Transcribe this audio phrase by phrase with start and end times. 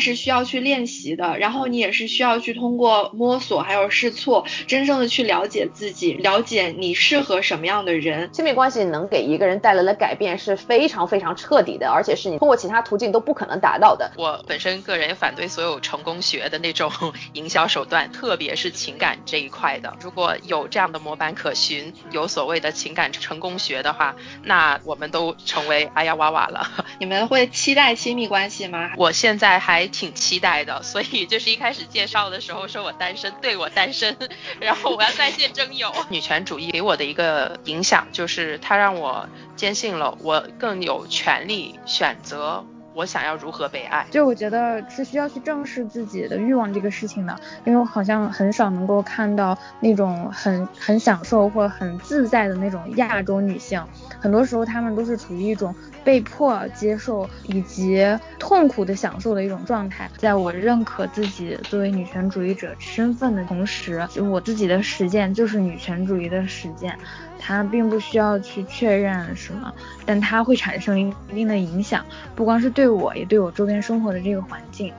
[0.00, 8.30] 是需要去练习的，然后你也是需要去通过摸索还有试错，真正的去了解自己，了解你适合什么样的人。
[8.32, 14.10] 亲密关系能给一个人带来的改变是非常非常彻底的，而且是你通过其他途径都不可能达到的。
[14.16, 16.90] 我本身个人也反对所有成功学的那种
[17.34, 19.94] 营销手段，特别是情感这一块的。
[20.00, 24.14] 如果有这样的模板可循，有所谓的情感成功学的话，
[24.44, 26.70] 那我们都成为哎呀哇哇了。
[26.98, 28.90] 你们会期待亲密关系吗？
[28.96, 34.16] 我现在还挺期待的，所以就是一开始介绍的时候说我单身，对我单身，
[34.60, 35.92] 然后我要在线征友。
[36.08, 42.64] 女权主义给我的一个影响就是，它让我坚信了我更有权利选择。
[42.92, 44.06] 我想要如何被爱？
[44.10, 53.82] 就我觉得是需要去正视自己的欲望这个事情的，因为我好像很少能够看到那种很很享受或很自在的那种亚洲女性，
[54.18, 58.04] 很多时候她们都是处于一种被迫接受以及
[58.38, 60.10] 痛苦的享受的一种状态。
[60.16, 66.98] 在我认可自己作为女权主义者身份的同时，我自己的实践就是女权主义的实践。
[67.40, 69.74] 它并不需要去确认什么，
[70.04, 72.04] 但它会产生一定的影响，
[72.36, 74.92] 不光是对我，也对我周边生活的这个环境。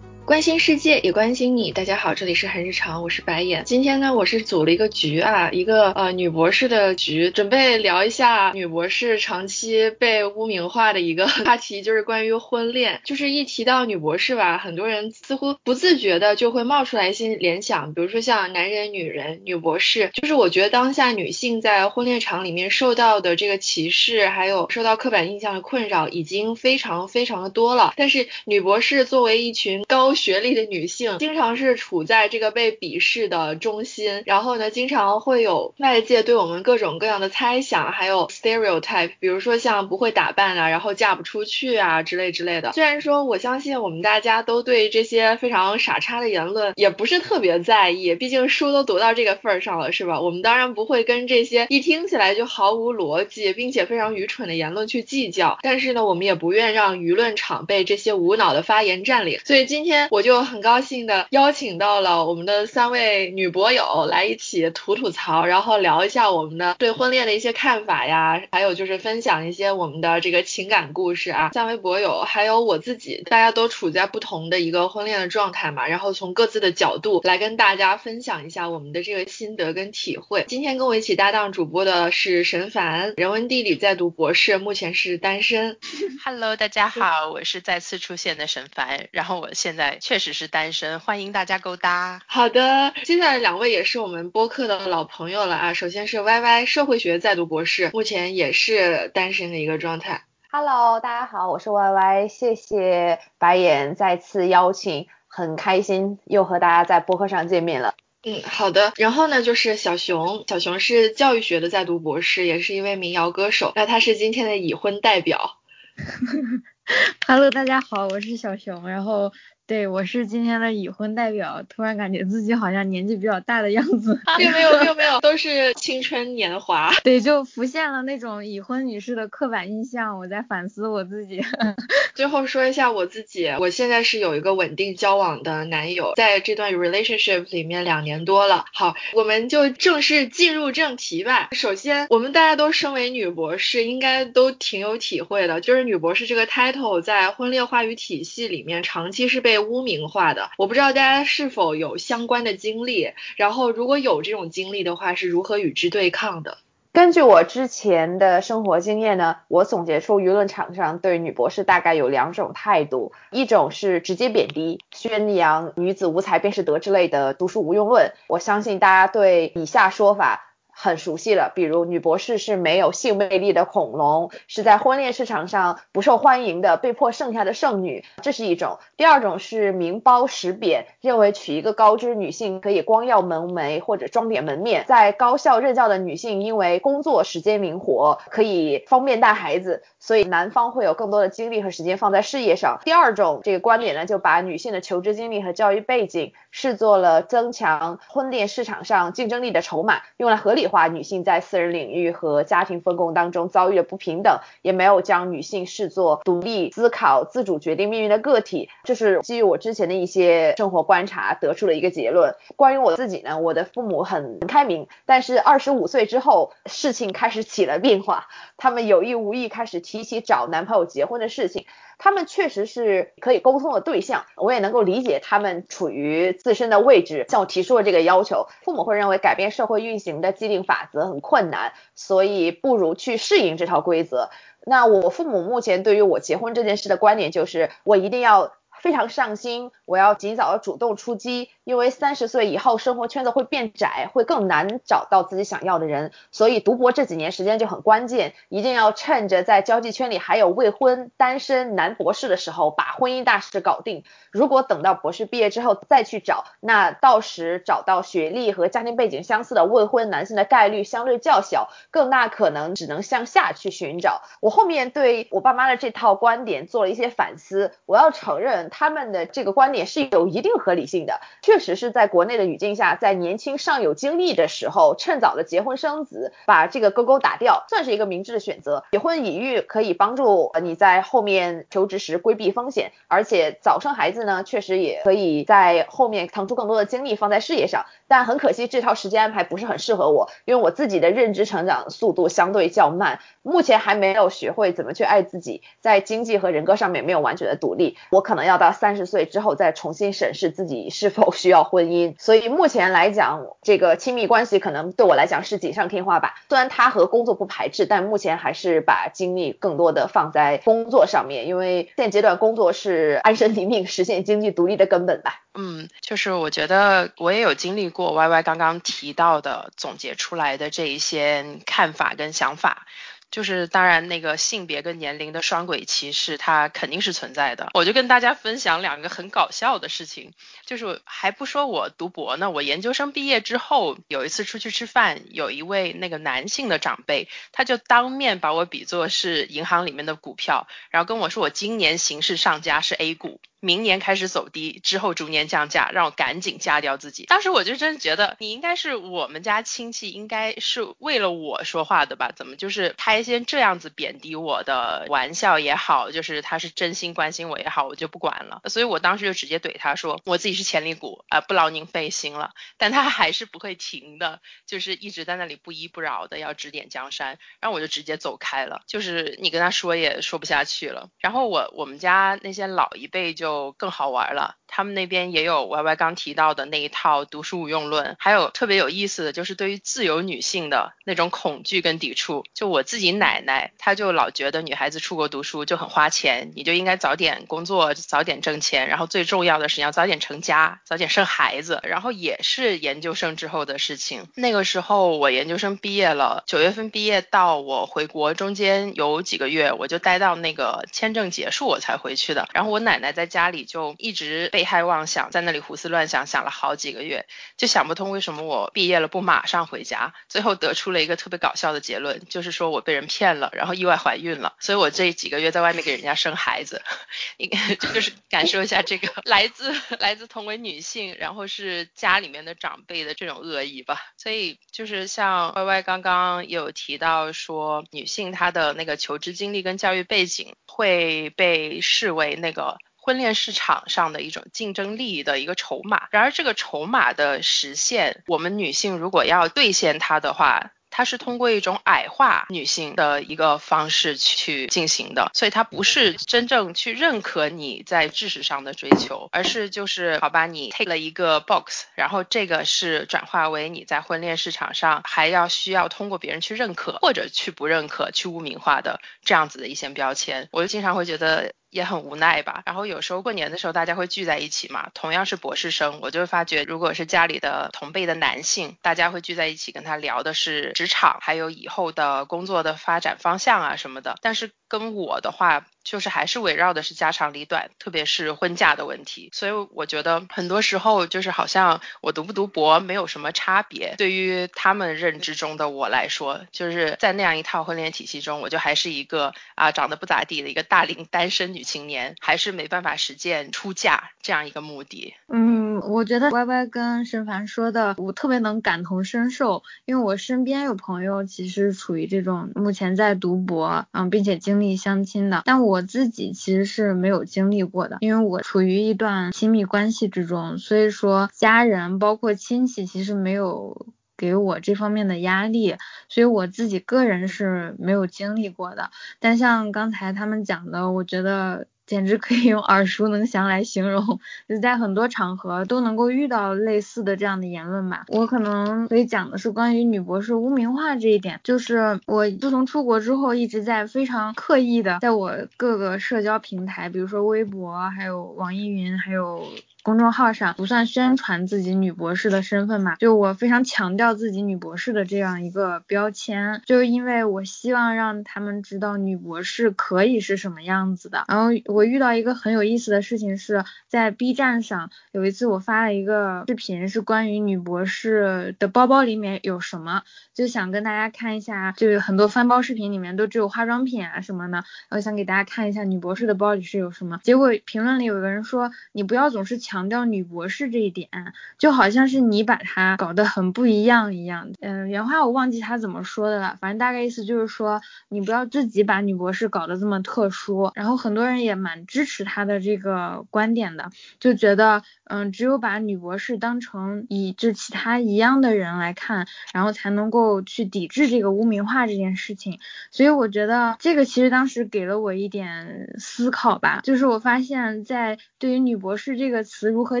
[0.30, 3.64] 关心世界也关心你，大家好，这里是很日常，我是白眼。
[3.66, 13.00] 今天呢，我是组了一个局啊，一个呃女博士的局，准备聊一下女博士长期被污名化的一个 话题，就是关于婚恋。
[13.04, 20.12] 就是一提到女博士吧，很多人似乎不自觉的就会冒出来一些联想，比如说像男人、女人、女博士。
[20.14, 27.94] 就是我觉得当下女性在婚恋场里面受到的这个歧视，还有受到刻板印象的困扰，已经非常非常的多了。
[27.96, 42.72] 但是女博士作为一群高学历的女性经常是处在这个被鄙视的中心，然后呢，经常会有外界对我们各种各样的猜想，还有 stereotype，比如说像不会打扮啊，然后嫁不出去啊之类之类的。
[42.72, 50.20] 虽然说我相信我们大家都对这些非常傻叉的言论也不是特别在意，毕竟书都读到这个份儿上了，是吧？
[50.20, 59.40] 我们当然不会跟这些一听起来就毫无逻辑并且非常愚蠢的言论去计较，但是呢，我们也不愿让舆论场被这些无脑的发言占领。
[59.44, 60.40] 所以今天我就。
[60.50, 71.50] 很高兴的邀请到了我们的三位女博友来一起吐吐槽，然后聊一下我们的对婚恋的一些看法呀，还有就是分享一些我们的这个情感故事啊。
[71.52, 80.44] 三位博友还有我自己，大家都处在不同的一个婚恋的状态嘛，然后从各自的角度来跟大家分享一下我们的这个心得跟体会。
[80.48, 85.78] 今天跟我一起搭档主播的是沈凡，人文地理在读博士，目前是单身。
[86.24, 90.50] Hello，大家好，我是再次出现的沈凡，然后我现在确实是。
[90.50, 92.20] 单身，欢迎大家勾搭。
[92.26, 95.74] 好的，接下来两位也是我们播客的老朋友了啊。
[95.74, 100.24] 首先是 Y Y 社会学在读博士，目前也是单身的一个状态。
[100.50, 107.94] Hello，大家好，我是 Y Y，谢谢白眼再次邀请，很开心又和大家在播客上见面了。
[108.24, 108.92] 嗯，好的。
[108.96, 113.72] 然后呢，就是小熊，小熊是教育学的在读博士，也是一位民谣歌手。
[113.76, 115.58] 那他是今天的已婚代表。
[117.28, 119.32] Hello，大家好，我是小熊，然后。
[119.70, 126.92] 对，我是今天的已婚代表，突然感觉自己好像年纪比较大的样子，并没有，并没有，都是青春年华。
[127.04, 131.40] 对，就浮现了那种已婚女士的刻板印象，我在反思我自己。
[132.16, 138.64] 最后说一下我自己，我现在是有一个稳定交往的男友，在这段 relationship 里面两年多了。
[138.72, 141.50] 好，我们就正式进入正题吧。
[141.52, 156.58] 首先，我们大家都身为女博士，应该都挺有体会的，就是女博士这个 title 在婚恋话语体系里面长期是被污名化的，我不知道大家是否有相关的经历，然后如果有这种经历的话，是如何与之对抗的？
[156.92, 168.12] 根据我之前的生活经验呢，我总结出舆论场上对女博士大概有两种态度，一种是直接贬低、宣扬女子无才便是德之类的读书无用论。
[168.26, 170.49] 我相信大家对以下说法。
[170.82, 178.78] 很熟悉了，比如女博士是没有性魅力的恐龙，是在婚恋市场上不受欢迎的，被迫剩下的剩女，这是一种。
[178.96, 192.80] 第二种是明褒实贬，认为娶一个高知女性可以光耀门楣或者装点门面，在高校任教的女性因为工作时间灵活，可以方便带孩子，所以男方会有更多的精力和时间放在事业上。
[192.86, 200.69] 第二种这个观点呢，就把女性的求职经历和教育背景视作了增强婚恋市场上竞争力的筹码，用来合理。
[200.70, 208.70] 化女性在私人领域和家庭分工当中遭遇的不平等，也没有将女性视作独立思考、自主决定命运的个体。
[208.84, 212.34] 这是基于我之前的一些生活观察得出的一个结论。
[212.56, 221.66] 关于我自己呢，我的父母很开明，但是二十五岁之后，事情开始起了变化，他们有意无意开始提起找男朋友结婚的事情。
[222.00, 228.48] 他们确实是可以沟通的对象，我也能够理解他们处于自身的位置向我提出了这个要求。
[228.64, 234.30] 父母会认为改变社会运行的既定法则很困难，所以不如去适应这套规则。
[234.64, 238.52] 那我父母目前对于我结婚这件事的观点就是，我一定要。
[238.80, 254.04] 非常上心，我要尽早的主动出击，因为三十岁以后生活圈子会变窄，会更难找到自己想要的人，所以读博这几年时间就很关键，一定要趁着在交际圈里还有未婚单身男博士的时候，把婚姻大事搞定。
[254.30, 264.22] 如果等到博士毕业之后再去找，那到时找到学历和家庭背景相似的未婚男性的概率相对较小，更大可能只能向下去寻找。
[264.40, 268.69] 我后面对我爸妈的这套观点做了一些反思，我要承认。
[268.70, 278.84] 他们的这个观点是有一定合理性的，确实是在国内的语境下，在年轻尚有精力的时候，趁早的结婚生子，把这个勾勾打掉，算是一个明智的选择。
[278.92, 287.84] 结婚已育可以帮助你在后面求职时规避风险，而且早生孩子呢，确实也可以在后面腾出更多的精力放在事业上。
[288.06, 302.14] 但很可惜，这套时间安排不是很适合我，因为我自己的认知成长速度相对较慢，目前还没有学会怎么去爱自己，在经济和人格上面没有完全的独立，我可能要到三十岁之后再重新审视自己是否需要婚姻。
[302.18, 306.34] 所以目前来讲，这个亲密关系可能对我来讲是锦上添花吧。
[306.48, 315.40] 虽然它和工作不排斥，但目前还是把精力更多的放在工作上面，因为现阶段工作是安身立命、实现经济独立的根本吧。
[315.54, 322.86] 嗯，就是我觉得我也有经历过 Y Y 刚刚提到的总结出来的这一些看法跟想法。
[323.30, 327.70] 就是当然，那个性别跟年龄的双轨歧视，它肯定是存在的。
[327.74, 330.32] 我就跟大家分享两个很搞笑的事情，
[330.66, 343.40] 就是还不说我读博呢，我研究生毕业之后，有一次出去吃饭，有一位那个男性的长辈，他就当面把我比作是银行里面的股票，然后跟我说我今年形势上佳是 A 股。
[343.60, 347.26] 明年开始走低，之后逐年降价，让我赶紧加掉自己。
[347.26, 352.32] 当时我就真觉得你应该是我们家亲戚，应该是为了我说话的吧？
[352.34, 358.62] 怎么就是开一些这样子贬低我的玩笑也好，就是他是真心关心我也好，我就不管了。
[358.64, 362.54] 所以我当时就直接怼他说，我自己是潜力股啊，不劳您费心了。
[362.78, 368.80] 但他还是不会停的，就是一直在那里不依不饶的要指点江山，然后我就直接走开了。
[368.86, 371.10] 就是你跟他说也说不下去了。
[371.18, 373.49] 然后我我们家那些老一辈就。
[373.50, 374.54] 就更好玩了。
[374.72, 382.44] 他们那边也有 Y Y 刚提到的那一套读书无用论，还有特别有意思的就是对于自由女性的那种恐惧跟抵触。
[382.54, 391.80] 就我自己奶奶，她就老觉得女孩子出国读书就很花钱，你就应该早点工作，早点挣钱，然后最重要的是你要早点成家，早点生孩子。
[391.82, 394.28] 然后也是研究生之后的事情。
[394.36, 402.48] 那个时候我研究生毕业了，九月份毕业到我回国中间有几个月，我就待到那个签证结束我才回去的。
[402.52, 404.60] 然后我奶奶在家家里就一直被。
[404.70, 407.26] 害妄想，在那里胡思乱想，想了好几个月，
[407.56, 410.14] 就想不通为什么我毕业了不马上回家。
[410.28, 414.54] 最后得出了一个特别搞笑的结论，就是说我被人骗了，然后意外怀孕了。
[414.60, 416.80] 所以我这几个月在外面给人家生孩子，
[417.38, 424.00] 应该就是感受一下这个 来自来自同为女性，然后是家里面的长辈的这种恶意吧。
[424.16, 432.78] 所以就是像 Y Y 刚刚有提到说，女性她的那个求职经历跟教育背景会被视为那个。
[433.00, 440.72] 婚恋市场上的一种竞争力的一个筹码，然而这个筹码的实现，我们女性如果要兑现它的话。
[440.92, 462.62] 它是通过一种矮化女性的一个方式去进行的，所以它不是真正去认可你在知识上的追求，而是就是好吧，你 take 了一个 box，然后这个是转化为你在婚恋市场上还要需要通过别人去认可或者去不认可、去污名化的这样子的一些标签，我就经常会觉得也很无奈吧。
[462.66, 470.72] 然后有时候过年的时候大家会聚在一起嘛，同样是博士生，我就发觉如果是家里的同辈的男性，大家会聚在一起跟他聊的是。
[470.74, 475.66] 职场还有以后的工作的发展方向啊什么的，但是跟我的话。
[475.82, 479.30] 就是还是围绕的是家长里短，特别是婚嫁的问题。
[479.32, 483.94] 所以我觉得很多时候就是好像我读不读博没有什么差别。
[483.96, 495.14] 对于他们认知中的我来说，就是在那样一套婚恋体系中，我就还是一个啊长得不咋地的一个大龄单身女青年，还是没办法实践出嫁这样一个目的。
[495.32, 495.69] 嗯。
[495.88, 515.76] 我觉得 Y Y 跟申凡说的，我特别能感同身受，因为我身边有朋友其实处于这种目前在读博，嗯，并且经历相亲的，但我自己其实是没有经历过的，因为我处于一段亲密关系之中，所以说家人包括亲戚其实没有给我这方面的压力，
[516.08, 518.90] 所以我自己个人是没有经历过的。
[519.18, 521.66] 但像刚才他们讲的，我觉得。
[521.90, 528.04] 简直可以用耳熟能详来形容，就在很多场合都能够遇到类似的这样的言论吧。
[528.06, 539.42] 我可能可以讲的是关于女博士污名化这一点，就是我自从出国之后一直在非常刻意的在我各个社交平台，比如说微博，还有网易云，还有。
[539.82, 551.24] 公众号上不算宣传自己女博士的身份嘛，就我非常强调自己女博士的这样一个标签，就是因为我希望让他们知道女博士可以是什么样子的。
[551.28, 560.02] 然后我遇到一个很有意思的事情是在 B 站上，有一次我发了一个视频，是关于女博士的包包里面有什么，
[560.34, 567.18] 就想跟大家看一下，就是很多翻包视频里面都只有化妆品啊什么的，然后想给大家看一下女博士的包里是有什么。
[567.22, 571.08] 结果评论里有个人说，你不要总是强调女博士这一点，
[571.56, 574.50] 就好像是你把她搞得很不一样一样。
[574.60, 580.72] 嗯，原话我忘记他怎么说的了，反正大概意思就是说，你不要自己把女博士搞得这么特殊。
[580.74, 592.58] 然后很多人也蛮支持他的这个观点的，就觉得，嗯，只有把女博士当成以就其他一样的人来看，然后才能够去抵制这个污名化这件事情。
[592.90, 599.59] 所以我觉得这个其实当时给了我一点思考吧，就是我发现，在对于女博士这个词。
[599.60, 600.00] 词如何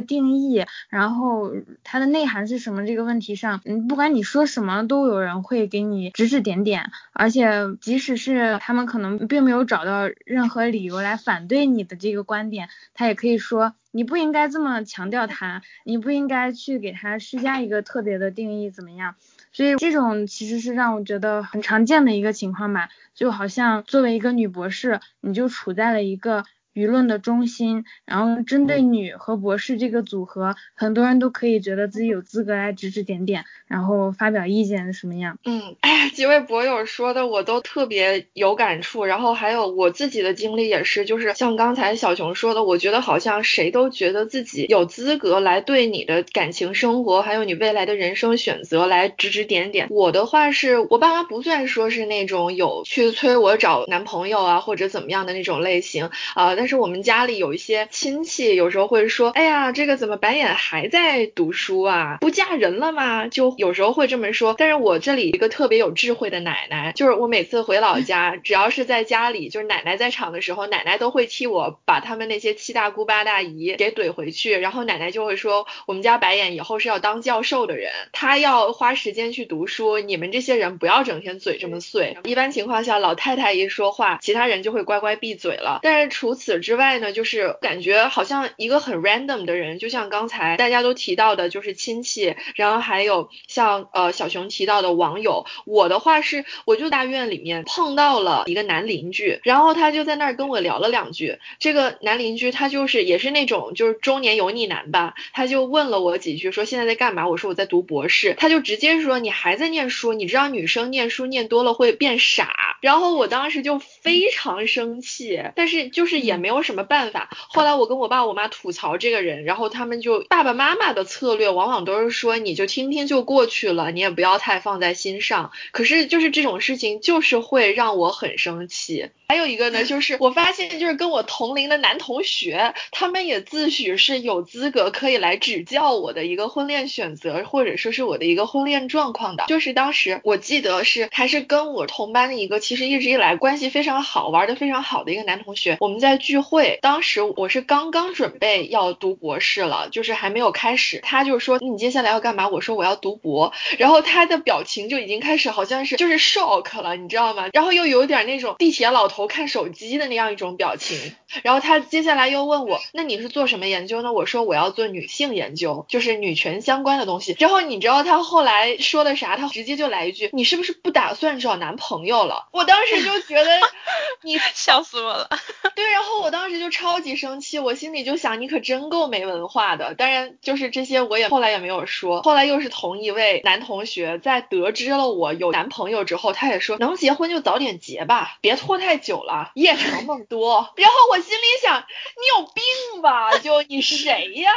[0.00, 1.52] 定义，然后
[1.84, 2.86] 它的内涵是什么？
[2.86, 19.14] 这个问题上，嗯，不管你说什么，都有人会给你指指点点，而且即使是他们可能并没有找到任何理由来反对你的这个观点，他也可以说你不应该这么强调它，你不应该去给它施加一个特别的定义，怎么样？
[19.52, 26.44] 所以这种其实是让我觉得很常见的一个情况吧，就好像作为一个女博士，你就处在了一个。
[26.74, 35.38] 舆论的中心，然后针对女和博士这个组合，很多人都可以觉得自己有资格来指指点点，然后发表意见什么样？
[35.44, 49.88] 嗯，哎呀，几位博友说的我都特别有感触，然后还有我自己的经历也是，就是像刚才小熊说的，我觉得好像谁都觉得自己有资格来对你的感情生活，还有你未来的人生选择来指指点点。
[49.90, 56.54] 我的话是我爸妈不算说是那种有去催我找男朋友啊或者怎么样的那种类型啊。
[56.60, 62.18] 但是我们家里有一些亲戚，有时候会说，哎呀，这个怎么白眼还在读书啊？
[62.20, 63.28] 不嫁人了吗？
[63.28, 64.54] 就有时候会这么说。
[64.58, 74.52] 但是我这里一个特别有智慧的奶奶，就是我每次回老家，只要是在家里，就是奶奶在场的时候，奶奶都会替我把他们那些七大姑八大姨给怼回去。
[74.52, 82.18] 然后奶奶就会说，我们家白眼以后是要当教授的人，他要花时间去读书，你们这些人不要整天嘴这么碎。
[82.24, 85.80] 一般情况下，老太太一说话，其他人就会乖乖闭嘴了。
[85.82, 86.49] 但是除此。
[86.50, 95.46] 此之外呢，就是感觉好像一个很 random 的人，就像刚才大家都提到的，就是亲戚，然后还有像呃小熊提到的网友。
[95.64, 101.38] 我的话是，我就大院里面碰到了一个男邻居，然后他就在那儿跟我聊了两句。
[101.60, 107.28] 这个男邻居他就是也是那种就是中年油腻男吧，他就问了我几句，说现在在干嘛？
[107.28, 108.34] 我说我在读博士。
[108.36, 110.14] 他就直接说你还在念书？
[110.14, 112.76] 你知道女生念书念多了会变傻？
[112.80, 116.39] 然后我当时就非常生气，但是就是也。
[116.40, 117.28] 没有什么办法。
[117.48, 125.52] 后来我跟我爸我妈吐槽这个人，然后他们就爸爸妈妈的策略往往都是说你就听听就过去了，你也不要太放在心上。
[125.72, 129.10] 可是就是这种事情就是会让我很生气。
[129.28, 139.44] 还有一个呢， 就是我发现就是跟我同龄的男同学，他们也自诩是有资格可以来指教我的一个婚恋选择，或者说是我的一个婚恋状况的。
[139.46, 146.20] 就是当时我记得是还是跟我同班的一个，其实一直以来关系非常好，玩的非常好的一个男同学，我们在。
[146.30, 151.00] 聚会当时我是刚刚准备要读博士了，就是还没有开始。
[151.02, 152.46] 他就说你接下来要干嘛？
[152.46, 153.52] 我说我要读博。
[153.78, 157.48] 然后他的表情就已经开始好像是就是 shock 了，你知道吗？
[157.52, 161.16] 然后又有点那种地铁老头看手机的那样一种表情。
[161.42, 164.12] 然后他接下来又问我，那你是做什么研究呢？
[164.12, 167.34] 我说我要做女性研究，就是女权相关的东西。
[167.40, 169.36] 然后你知道他后来说的啥？
[169.36, 172.46] 他直接就来一句，你是不是不打算找男朋友了？
[172.52, 173.58] 我当时就觉得
[174.22, 175.28] 你笑死我了。
[175.74, 176.19] 对，然后。
[176.20, 179.94] 我当时就超级生气，我心里就想，你可真够没文化的。
[179.94, 182.22] 当然，就是这些我也后来也没有说。
[182.22, 190.70] 后来又是同一位男同学在得知了我有男朋友之后，他也说能结婚就早点结吧，别拖太久了，夜长梦多。
[190.76, 193.38] 然后我心里想，你有病吧？
[193.38, 194.50] 就你谁呀？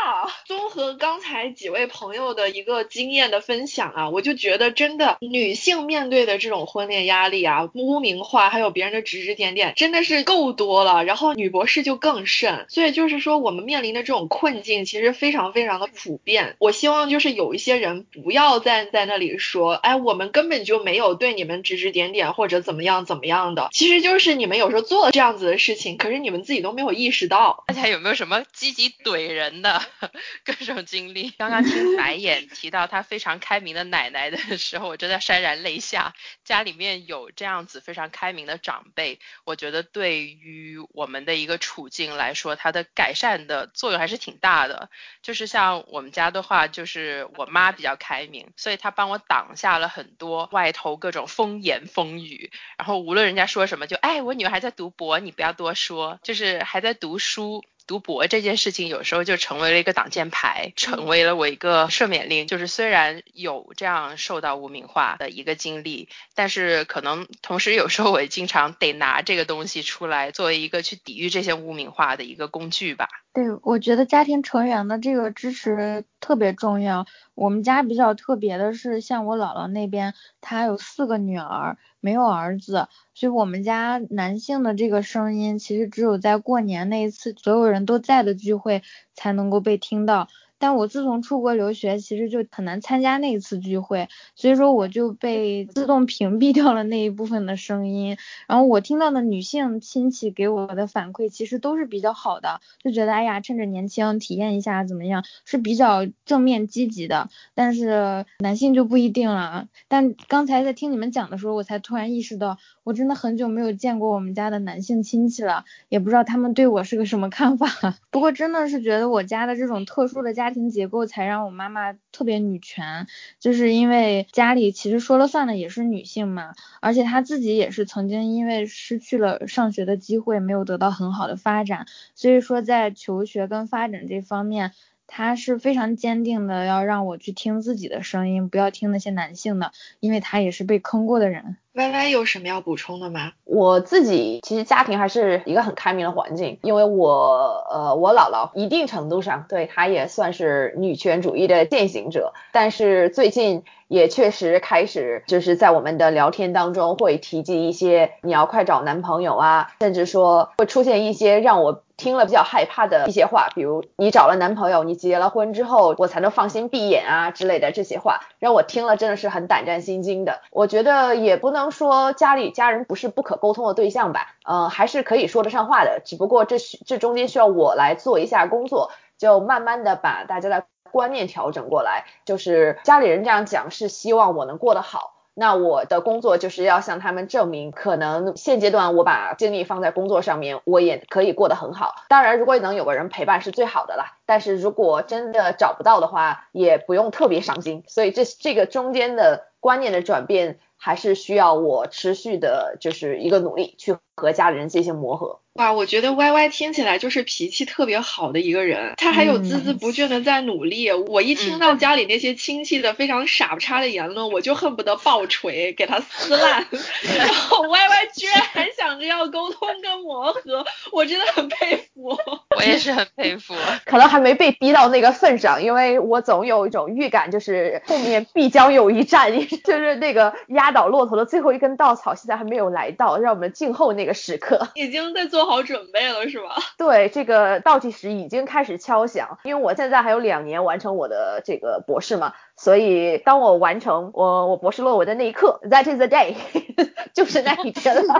[0.45, 11.03] 综合刚才几位朋友的一个经验的分享啊，我就觉得真的女性面对的这种婚恋压力啊、污名化，还有别人的指指点点，真的是够多了。
[11.03, 16.55] 然后女博士就更甚，所以就是说我们面临的这种困境其实非常非常的普遍。
[16.57, 27.63] 我希望就是有一些人不要再在那里说，哎，我们根本就没有对你们指指点点或者怎么样怎么样的，其实就是你们有时候做了这样子的事情，可是你们自己都没有意识到。
[27.67, 29.79] 大家有没有什么积极怼人的
[30.43, 31.29] 各种经历？
[31.37, 36.15] 刚刚听白眼提到他非常开明的奶奶的 时候，我真的潸然泪下。
[36.43, 44.89] 家里面有这样子非常开明的长辈，我觉得对于我们的一个处境来说，它的改善的作用还是挺大的。
[45.21, 52.51] 就是像我们家的话，就是我妈比较开明，所以她帮我挡下了很多外头各种风言风语。
[52.77, 57.63] 然后无论人家说什么，就哎，我女儿还在读博，你不要多说，就是还在读书。
[57.85, 62.47] 读博这件事情有时候就成为了一个挡箭牌，成为了我一个赦免令。
[62.47, 73.07] 就是虽然有这样受到污名化的一个经历，但是可能同时有时候我也经常得拿这个东西出来作为一个去抵御这些污名化的一个工具吧。
[73.33, 77.05] 对，我觉得家庭成员的这个支持特别重要。
[77.33, 88.83] 我们家比较特别的是，像我姥姥那边，她有四个女儿，没有儿子，所以我们家男性的这个声音，其实只有在过年那一次所有人都在的聚会
[89.13, 90.27] 才能够被听到。
[90.63, 98.15] 但我自从出国留学，其实就很难参加那一次聚会，所以说我就被自动屏蔽掉了那一部分的声音。
[98.47, 107.27] 然后我听到的女性亲戚给我的反馈，其实都是比较好的，就觉得哎呀，趁着年轻体验一下怎么样，是比较正面积极的。
[107.53, 109.67] 但是男性就不一定了。
[109.89, 117.67] 但刚才在听你们讲的时候，我才突然意识到，我真的很久没有见过我们家的男性亲戚了，也不知道他们对我是个什么看法。
[118.11, 120.52] 不过真的是觉得我家的这种特殊的家。
[120.53, 123.07] 家庭结构才让我妈妈特别女权，
[123.39, 134.73] 就是因为家里其实说了算的也是女性嘛，而且她自己也是曾经因为失去了上学的机会，没有得到很好的发展，所以说在求学跟发展这方面，
[135.07, 141.57] 她是非常坚定的要让我去听自己的声音，不要听那些男性的，因为她也是被坑过的人。
[141.73, 143.31] Y Y 有什么要补充的吗？
[143.45, 170.41] 我自己其实家庭还是一个很开明的环境，因为我呃我姥姥一定程度上对她也算是女权主义的践行者，但是最近也确实开始就是在我们的聊天当中会提及一些你要快找男朋友啊，甚至说会出现一些让我听了比较害怕的一些话，比如你找了男朋友，你结了婚之后我才能放心闭眼啊之类的这些话，让我听了真的是很胆战心惊的。
[170.51, 171.62] 我觉得也不能。
[171.71, 174.35] 说家里家人不是不可沟通的对象吧？
[174.47, 182.05] 嗯，还是可以说得上话的，只不过这这中间需要我来做一下工作，就慢慢的把大家的观念调整过来。
[182.25, 191.95] 就是家里人这样讲是希望我能过得好，那我的工作就是要向他们证明，可能现阶段我把精力放在工作上面，我也可以过得很好。
[192.07, 194.17] 当然，如果能有个人陪伴是最好的啦。
[194.25, 197.83] 但是如果真的找不到的话，也不用特别伤心。
[197.87, 200.59] 所以这这个中间的观念的转变。
[200.85, 205.39] 还是需要我持续的，就是一个努力去和家里人进行磨合。
[205.53, 210.91] 哇，我觉得 Y Y 听起来就是脾气特别好的一个人，他还有孜孜不倦的在努力。
[210.91, 216.65] 我一听到家里那些亲戚的非常傻不叉的言论，我就恨不得爆锤给他撕烂。
[217.15, 222.17] 然后 Y Y 居然还想着要沟通跟磨合，我真的很佩服。
[222.57, 223.53] 我也是很佩服，
[223.85, 229.31] 可能还没被逼到那个份上，因为我总有一种预感，就是后面必将有一战，
[229.63, 234.69] 就是那个压倒骆驼的最后一根稻草，现在还没有来到，让我们静候那个时刻。
[234.73, 235.42] 已经在做。
[235.43, 236.55] 做好准备了是吧？
[236.79, 246.35] 对，这个倒计时已经开始敲响，因为我现在还有两年完成我的这个博士嘛，所以当我完成我我博士论文的那一刻，That is the day，
[247.13, 248.15] 就是那一天了，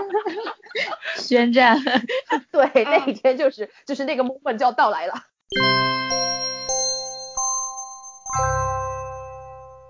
[1.16, 1.78] 宣战。
[2.52, 5.14] 对，那一天就是就是那个 moment 就要到来了。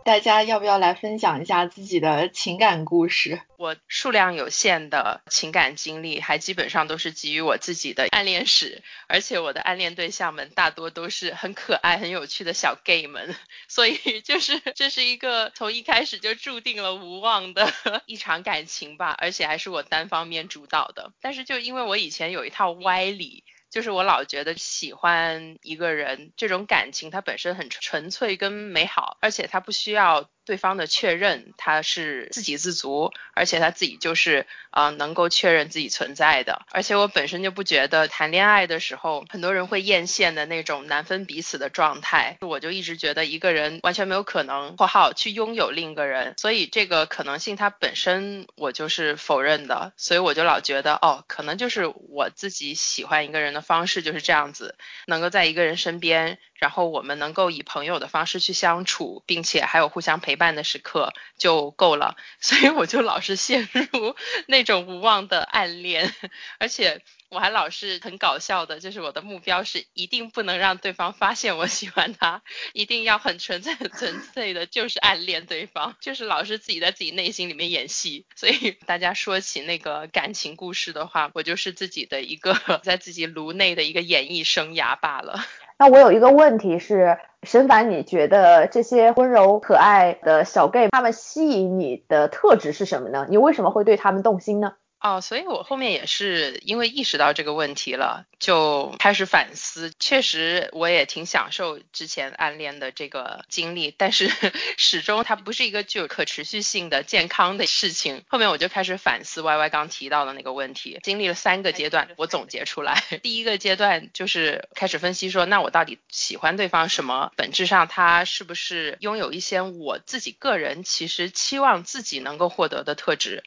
[0.05, 3.41] 大家要不要来分享一下自己的情感故事？
[3.57, 13.35] 我数量有限的情感经历，还基本上都是基于我自己的暗恋史，而且我的暗恋对象们大多都是很可爱、很有趣的小 gay 们，
[13.67, 17.73] 所以就是这是一个从一开始就注定了无望的
[18.05, 21.13] 一场感情吧，而且还是我单方面主导的。
[21.23, 23.43] 但是就因为我以前有一套歪理。
[23.75, 30.31] 就是我老觉得喜欢一个人，这种感情它本身很纯粹跟美好，而且它不需要。
[30.45, 36.63] 对方的确认，他是自给自足，而且他自己就是啊能够确认自己存在的。
[36.71, 49.93] 而且我本身就不觉得谈恋爱的时候很多人会艳羡的那种难分彼此的状态，我就一直觉得一个人完全没有可能（括号）去拥有另一个人，所以这个可能性它本身我就是否认的。
[49.97, 54.77] 所以我就老觉得哦，可能就是我自己喜欢一个人的方式就是这样子，
[55.07, 56.39] 能够在一个人身边。
[56.57, 62.17] 然后我们能够以朋友的方式去相处，并且还有互相陪陪伴的时刻就够了。
[62.41, 64.17] 所以我就老是陷入
[64.49, 66.13] 那种无望的暗恋，
[66.59, 72.43] 而且我还老是很搞笑的，就是我的目标是一定不能让对方发现我喜欢他，
[72.73, 78.27] 一定要很纯粹、很纯粹的，就是暗恋对方，就是老是自己在自己内心里面演戏。
[78.35, 85.47] 所以大家说起那个感情故事的话，我就是自己的一个 在自己颅内的一个演艺生涯罢了。
[85.77, 93.27] 那我有一个问题是，沈凡，你觉得这些温柔可爱的小 gay 他们吸引你的特质是什么呢？
[93.29, 94.75] 你为什么会对他们动心呢？
[95.05, 99.93] 哦，所以我后面也是因为意识到这个问题了，就开始反思。
[100.01, 104.31] 确实，我也挺享受之前暗恋的这个经历，但是
[104.79, 108.25] 始终它不是一个具有可持续性的健康的事情。
[108.29, 113.05] 后面我就开始反思 Y Y 刚提到的那个问题，经历了三个阶段，我总结出来。
[113.23, 117.31] 第一个阶段就是开始分析说，那我到底喜欢对方什么？
[117.37, 123.45] 本质上他是不是拥有一些我自己个人其实期望自己能够获得的特质？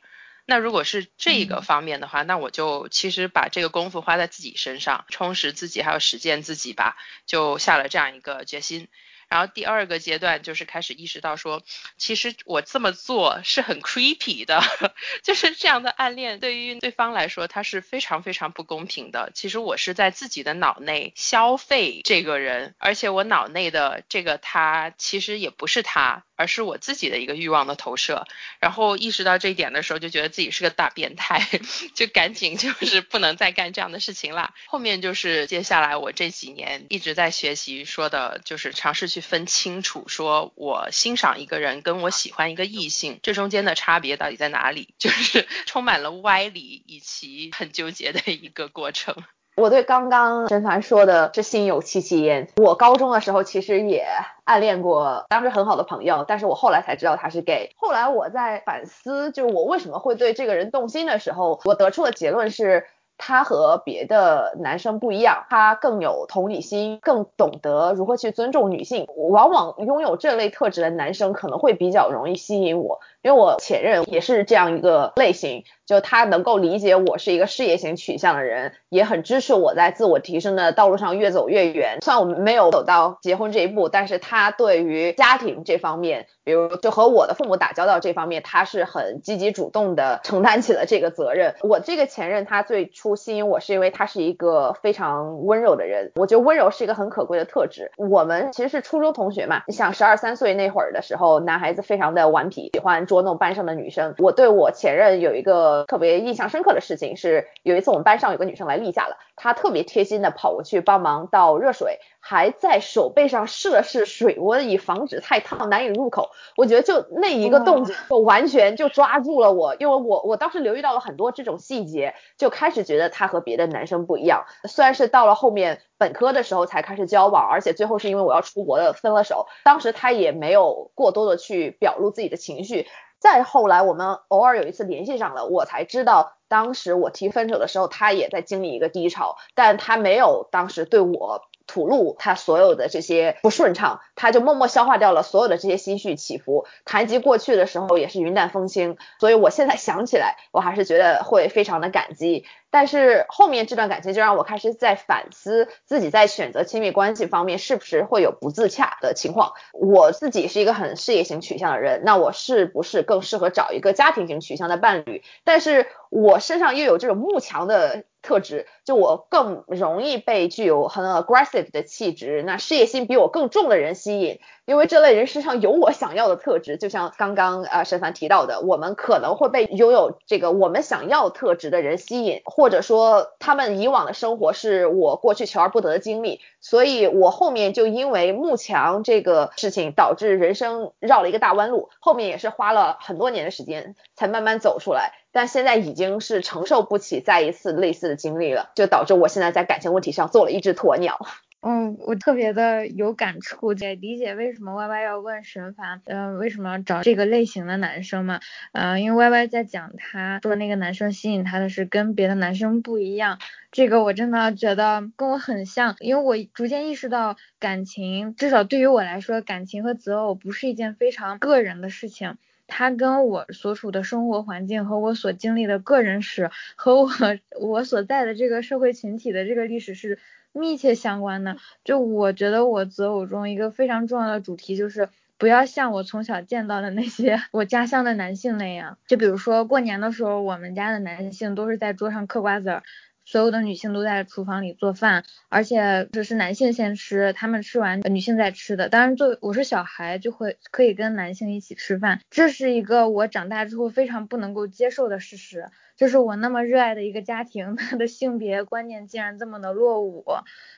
[0.50, 8.88] 那如果是这个方面的话，那我就其实把这个功夫花在自己身上，充实自己，还有实践自己吧，就下了这样一个决心。
[9.28, 11.62] 然后第二个阶段就是开始意识到说，
[11.98, 14.64] 其实我这么做是很 creepy 的，
[15.22, 19.32] 就是这样的暗恋对于对方来说，他是非常非常不公平的。
[19.36, 26.24] 其实我是在自己的脑内消费这个人，而且我脑内的这个他其实也不是他。
[26.38, 28.26] 而是我自己的一个欲望的投射，
[28.60, 31.46] 然后意识到这一点的时候，就觉得自己是个大变态，
[31.94, 34.54] 就赶紧就是不能再干这样的事情了。
[34.68, 44.94] 后面就是接下来我这几年一直在学习，说的就是尝试去分清楚，说我欣赏一个人跟我喜欢一个异性，这中间的差别到底在哪里？
[45.00, 49.16] 就是充满了歪理以及很纠结的一个过程。
[49.58, 52.48] 我对刚刚陈凡说的是心有戚戚焉。
[52.58, 54.06] 我高中的时候其实也
[54.44, 57.72] 暗恋过当时很好的朋友，但是我后来才知道他是 gay。
[57.76, 62.86] 后来我在反思，就是我为什么会对这个人动心的时候，我得出的结论是。
[63.20, 69.08] 他和别的男生不一样，他更有同理心，更懂得如何去尊重女性。
[69.32, 81.98] 往往拥有这类特质的男生可能会比较容易吸引我，因为我前任也是这样一个类型，就他能够理解我是一个事业型取向的人，也很支持我在自我提升的道路上越走越远。
[82.02, 91.56] 虽然我们没有走到结婚这一步，但是他对于家庭这方面，比如就和我的父母打交道这方面，他是很积极主动的承担起了这个责任。
[91.64, 93.18] 我这个前任他最初。
[93.18, 97.92] 吸引我是因为他是一个非常温柔的人，我觉得温柔是一个很可贵的特质。
[97.98, 104.16] 我们其实是初中同学嘛，你想十二三岁那会儿的时候，男孩子非常的顽皮，喜欢捉弄班上的女生。
[104.18, 112.00] 我对我前任有一个特别印象深刻的事情是，有一次我们班上有个女生来例假了，她特别贴心的跑过去帮忙倒热水。
[112.20, 116.32] 还在手背上试了试水温，以防止太烫难以入口。
[116.58, 124.44] 我觉得就那一个动作，就完全就抓住了我，因为我我当时留意到了很多这种细节，就开始觉得她和别的男生不一样。
[124.68, 132.88] 虽然是到了后面本科的时候才开始交往，而且最后是因为我要出国的分了手，当时他也没有过多的去表露自己的情绪。
[133.20, 141.47] 再后来我们偶尔有一次联系上了，我才知道当时我提分手的时候，他也在经历一个低潮，但他没有当时对我。
[141.68, 146.66] 吐露他所有的这些不顺畅，他就默默消化掉了所有的这些心绪起伏。
[146.86, 152.46] 谈及过去的时候也是云淡风轻，所以我现在想起来，我还是觉得会非常的感激。
[152.70, 159.54] 但是后面这段感情就让我开始在反思自己在选择亲密关系方面是不是会有不自洽的情况。
[159.74, 165.24] 我自己是一个很事业型取向的人，那我是不是更适合找一个家庭型取向的伴侣？
[165.44, 168.04] 但是我身上又有这种慕强的。
[168.28, 176.76] 特质，就我更容易被具有很 aggressive 的气质，那事业心比我更重的人吸引，因为这类人身上有我想要的特质。
[176.76, 195.14] 就像刚刚呃沈凡提到的，我们可能会被拥有这个我们想要特质的人吸引，或者说他们以往的生活是我过去求而不得的经历，所以我后面就因为慕强这个事情导致人生绕了一个大弯路，后面也是花了很多年的时间才慢慢走出来。
[195.32, 201.20] 但现在已经是承受不起再一次类似的经历了，就导致我现在在感情问题上做了一只鸵鸟。
[201.60, 208.40] 嗯，我特别的有感触，也理解为什么 Y Y 要问沈凡，嗯，为什么要找这个类型的男生嘛？
[208.74, 213.40] 嗯，因为 Y Y 在讲他说那个男生吸引他的是跟别的男生不一样，
[213.72, 222.38] 这个我真的觉得跟我很像，因为我逐渐意识到感情，至少对于我来说，感情和择偶不是一件非常个人的事情。
[222.68, 227.10] 它跟我所处的生活环境和我所经历的个人史和我
[227.60, 230.20] 我所在的这个社会群体的这个历史是
[230.52, 231.58] 密切相关的。
[231.84, 238.98] 就我觉得我择偶中一个非常重要的主题就是不要像我从小见到的那些我家乡的男性那样。
[239.08, 242.84] 就比如说过年的时候，我们家的男性都是在桌上嗑瓜子儿。
[243.28, 248.88] 所有的女性都在厨房里做饭，而且这是男性先吃，他们吃完女性再吃的。
[248.88, 255.66] 当然，作为我是小孩，就会可以跟男性一起吃饭，这是一个我长大之后非常不能够接受的事实。
[255.98, 260.24] 就是我那么热爱的一个家庭， 他的性别观念竟然这么的落伍，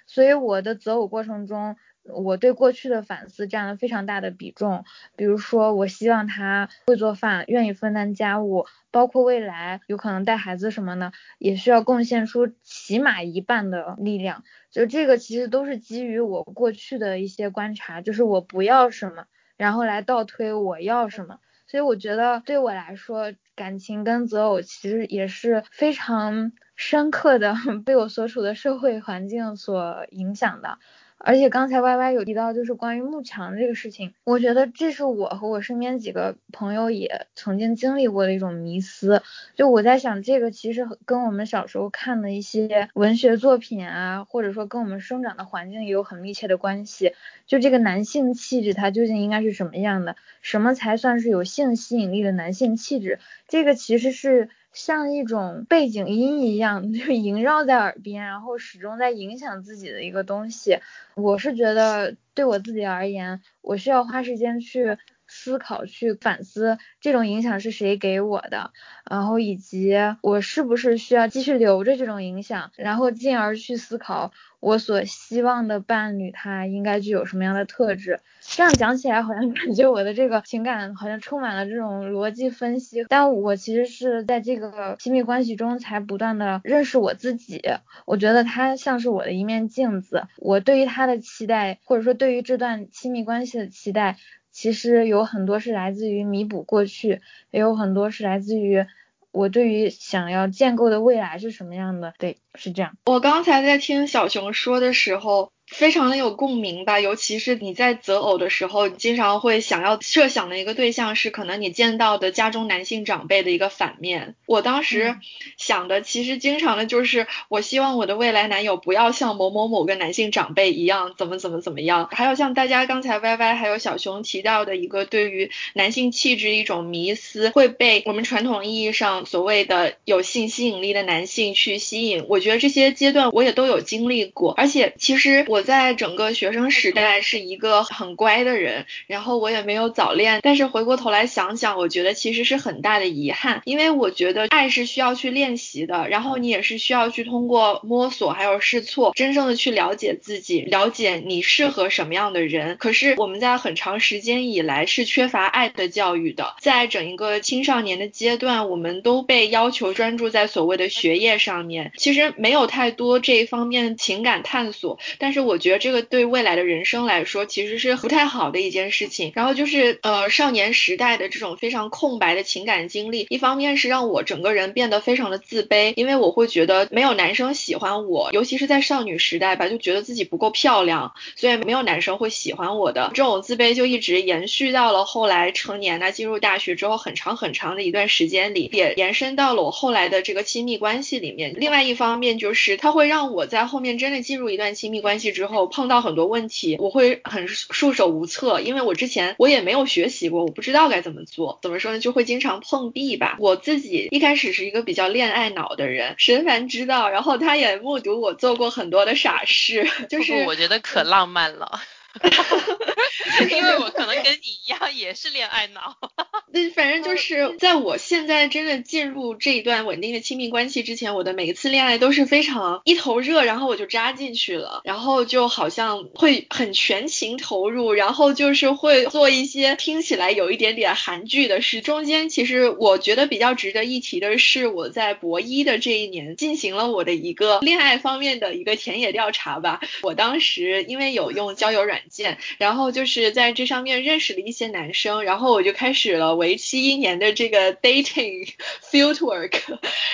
[0.07, 1.75] 所以我的择偶过程中。
[2.13, 14.43] 我对过去的反思占了非常大的比重，比如说，我希望他会做饭，愿意分担家务，包括未来有可能带孩子什么的，也需要贡献出起码一半的力量。
[14.71, 19.25] 就这个其实都是基于我过去的一些观察，就是我不要什么，
[19.57, 21.39] 然后来倒推我要什么。
[21.67, 30.79] 所以我觉得对我来说，感情跟择偶其实也是非常深刻的 被我所处的社会环境所影响的。
[31.21, 39.21] 而且刚才 Y Y 有提到，就是关于慕强这个事情，我觉得这是我和我身边几个朋友也曾经经历过的一种迷思。
[39.55, 47.13] 就我在想，这个其实跟我们小时候看的一些文学作品啊，或者说跟我们生长的环境也有很密切的关系。
[47.45, 50.15] 就这个男性气质，它究竟应该是什么样的？
[50.41, 53.19] 什么才算是有性吸引力的男性气质？
[53.47, 54.49] 这个其实是。
[54.71, 60.79] 像一种背景音一样，就萦绕在耳边，然后始终在影响自己的一个东西。
[61.15, 64.97] 我是觉得，对我自己而言，我需要花时间去
[65.29, 68.71] 思考、去反思，这种影响是谁给我的，
[69.09, 78.19] 然后以及我是不是需要继续留着这种影响，然后进而去思考我所希望的伴侣他应该具有什么样的特质。
[78.41, 87.61] 这样讲起来，好像 感觉我的这个情感好像充满了这种逻辑分析，但我其实是在这个亲密关系中才不断的认识我自己。
[88.05, 94.17] 我觉得他像是我的一面镜子，我对于他的期待，或者说对于这段亲密关系的期待，
[94.59, 98.85] 其实有很多是来自于弥补过去，也有很多是来自于
[99.31, 102.13] 我对于想要建构的未来是什么样的。
[102.17, 102.97] 对，是这样。
[103.05, 105.53] 我刚才在听小熊说的时候。
[105.69, 114.35] 非常的有共鸣吧，尤其是你在择偶的时候，经常会想要设想的一个对象是可能你见到的家中男性长辈的一个反面。
[114.47, 115.15] 我当时
[115.57, 122.09] 想的其实经常的就是，我希望我的未来男友不要像某某某个男性长辈一样怎么怎么怎么样。
[122.11, 132.25] 还有像大家刚才 Y Y 还有小熊提到的一个对于男性气质一种迷思，会被我们传统意义上所谓的有性吸引力的男性去吸引。
[132.27, 135.58] 我觉得这些阶段我也都有经历过，而且其实我。
[135.59, 152.77] 我在整个学生时代是一个很乖的人，然后我也没有早恋，但是回过头来想想，我觉得其实是很大的遗憾，因为我觉得爱是需要去练习的，然后你也是需要去通过摸索还有试错，真正的去了解自己，了解你适合什么样的人。
[152.77, 165.48] 可是我们在很长时间以来是缺乏爱的教育的，在整一个青少年的阶段，我们都被要求专注在所谓的学业上面，其实没有太多这一方面情感探索，但是。
[165.49, 169.31] 我觉得这个对未来的人生来说，其实是不太好的一件事情。
[169.33, 183.09] 然后就是呃少年时代的这种非常空白的情感经历，一方面是让我整个人变得非常的自卑，因为我会觉得没有男生喜欢我，尤其是在少女时代吧，就觉得自己不够漂亮，所以没有男生会喜欢我的。
[183.15, 191.55] 这种自卑就一直延续到了后来成年呢，进入大学之后很长很长的一段时间里，也延伸到了我后来的这个亲密关系里面。
[191.57, 195.38] 另外一方面就是它会让我在后面真的进入一段亲密关系。
[195.39, 201.59] 之后，碰到很多问题，我会很束手无策，因为我之前我也没有学习过，我不知道该怎么做。
[201.61, 201.99] 怎么说呢？
[202.01, 203.37] 就会经常碰壁吧。
[203.39, 211.79] 我自己一开始是一个比较恋爱脑的人，沈凡知道，然后他也目睹我做过很多的傻事， 就是我觉得可浪漫了。
[213.51, 215.95] 因为我可能跟你一样也是恋爱脑，
[216.51, 231.81] 那，反正就是在我现在真的进入这一段稳定的亲密关系之前，我的每一次恋爱都是非常一头热，然后我就扎进去了，然后就好像会很全情投入，然后就是会做一些听起来有一点点韩剧的事。
[231.81, 239.79] 中间其实我觉得比较值得一提的是，我在博一的这一年进行了我的一个恋爱方面的一个田野调查吧。
[240.01, 248.53] 我当时因为有用交友软软件，然后就是在这上面认识了一些男生，然后我就开始了为期一年的这个 dating
[248.89, 249.59] field work。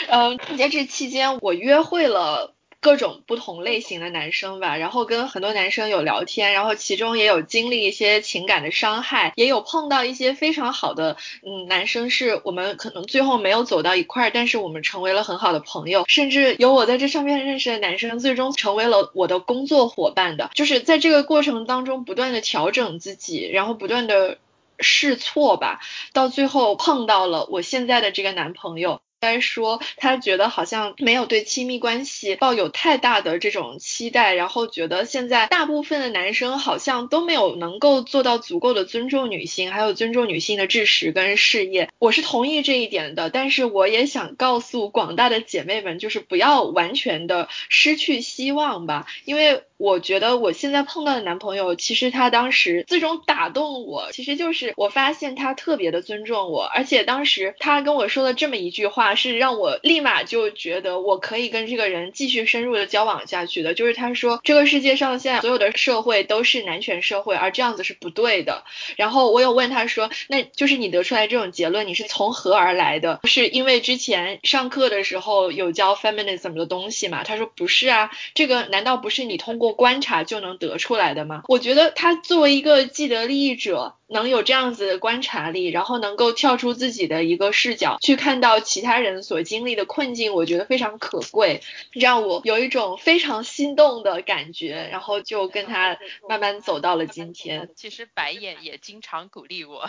[0.07, 2.54] 嗯，在这期间我约会了。
[2.85, 24.37] 各种不同类型的男生吧，然后跟很多男生有聊天，然后其中也有经历一些情感的伤害，也有碰到一些非常好的嗯男生，是我们可能最后没有走到一块儿，但是我们成为了很好的朋友，甚至有我在这上面认识的男生，最终成为了我的工作伙伴的，就是在这个过程当中不断的调整自己，然后不断的
[24.79, 25.79] 试错吧，
[26.13, 29.01] 到最后碰到了我现在的这个男朋友。
[29.19, 41.89] 该说，他觉得好像没有对亲密关系抱有太大的这种期待，然后觉得现在大部分的男生好像都没有能够做到足够的尊重女性，还有尊重女性的知识跟事业。
[41.97, 49.63] 我是同意这一点的，但是我也想告诉广大的姐妹们，就是不要完全的失去希望吧，因为。
[49.77, 63.75] 我觉得我现在碰到的男朋友，其实他当时最终打动我，其实就是我发现他特别的尊重我，而且当时他跟我说了这么一句话，是让我立马就觉得我可以跟这个人继续深入的交往下去的。
[63.75, 68.63] 就是他说这个世界上现在所有的社会都是男权社会，而这样子是不对的。
[68.95, 73.19] 然后我有问他说，那就是你得出来这种结论，你是从何而来的？
[73.25, 77.23] 是因为之前上课的时候有教 feminism 的东西嘛？
[77.23, 81.43] 他说不是啊，这个难道不是你通过观察就能得出来的吗？
[81.49, 83.95] 我觉得他作为一个既得利益者。
[84.07, 97.69] 能有这样子的观察力，然后能够跳出自己的一个视角去看到其他人所经历的困境，我觉得非常可贵，让我有一种非常心动的感觉，然后就跟他慢慢走到了今天。
[97.75, 99.87] 其实白眼也经常鼓励我，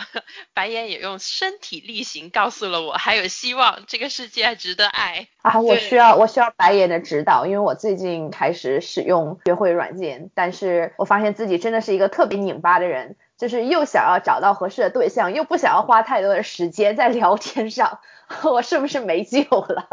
[0.53, 5.59] 白眼也用身体力行告诉了我还有希望，这个世界值得爱啊！
[5.59, 13.15] 我需要我需要白眼的指导，因为我最近开始使用约会软件，但是我发现自己真的是一个特别拧巴的人。
[13.37, 17.99] 就是又想要找到合适的对象，又不想要花太多的时间在聊天上，
[18.43, 19.87] 我是不是没救了？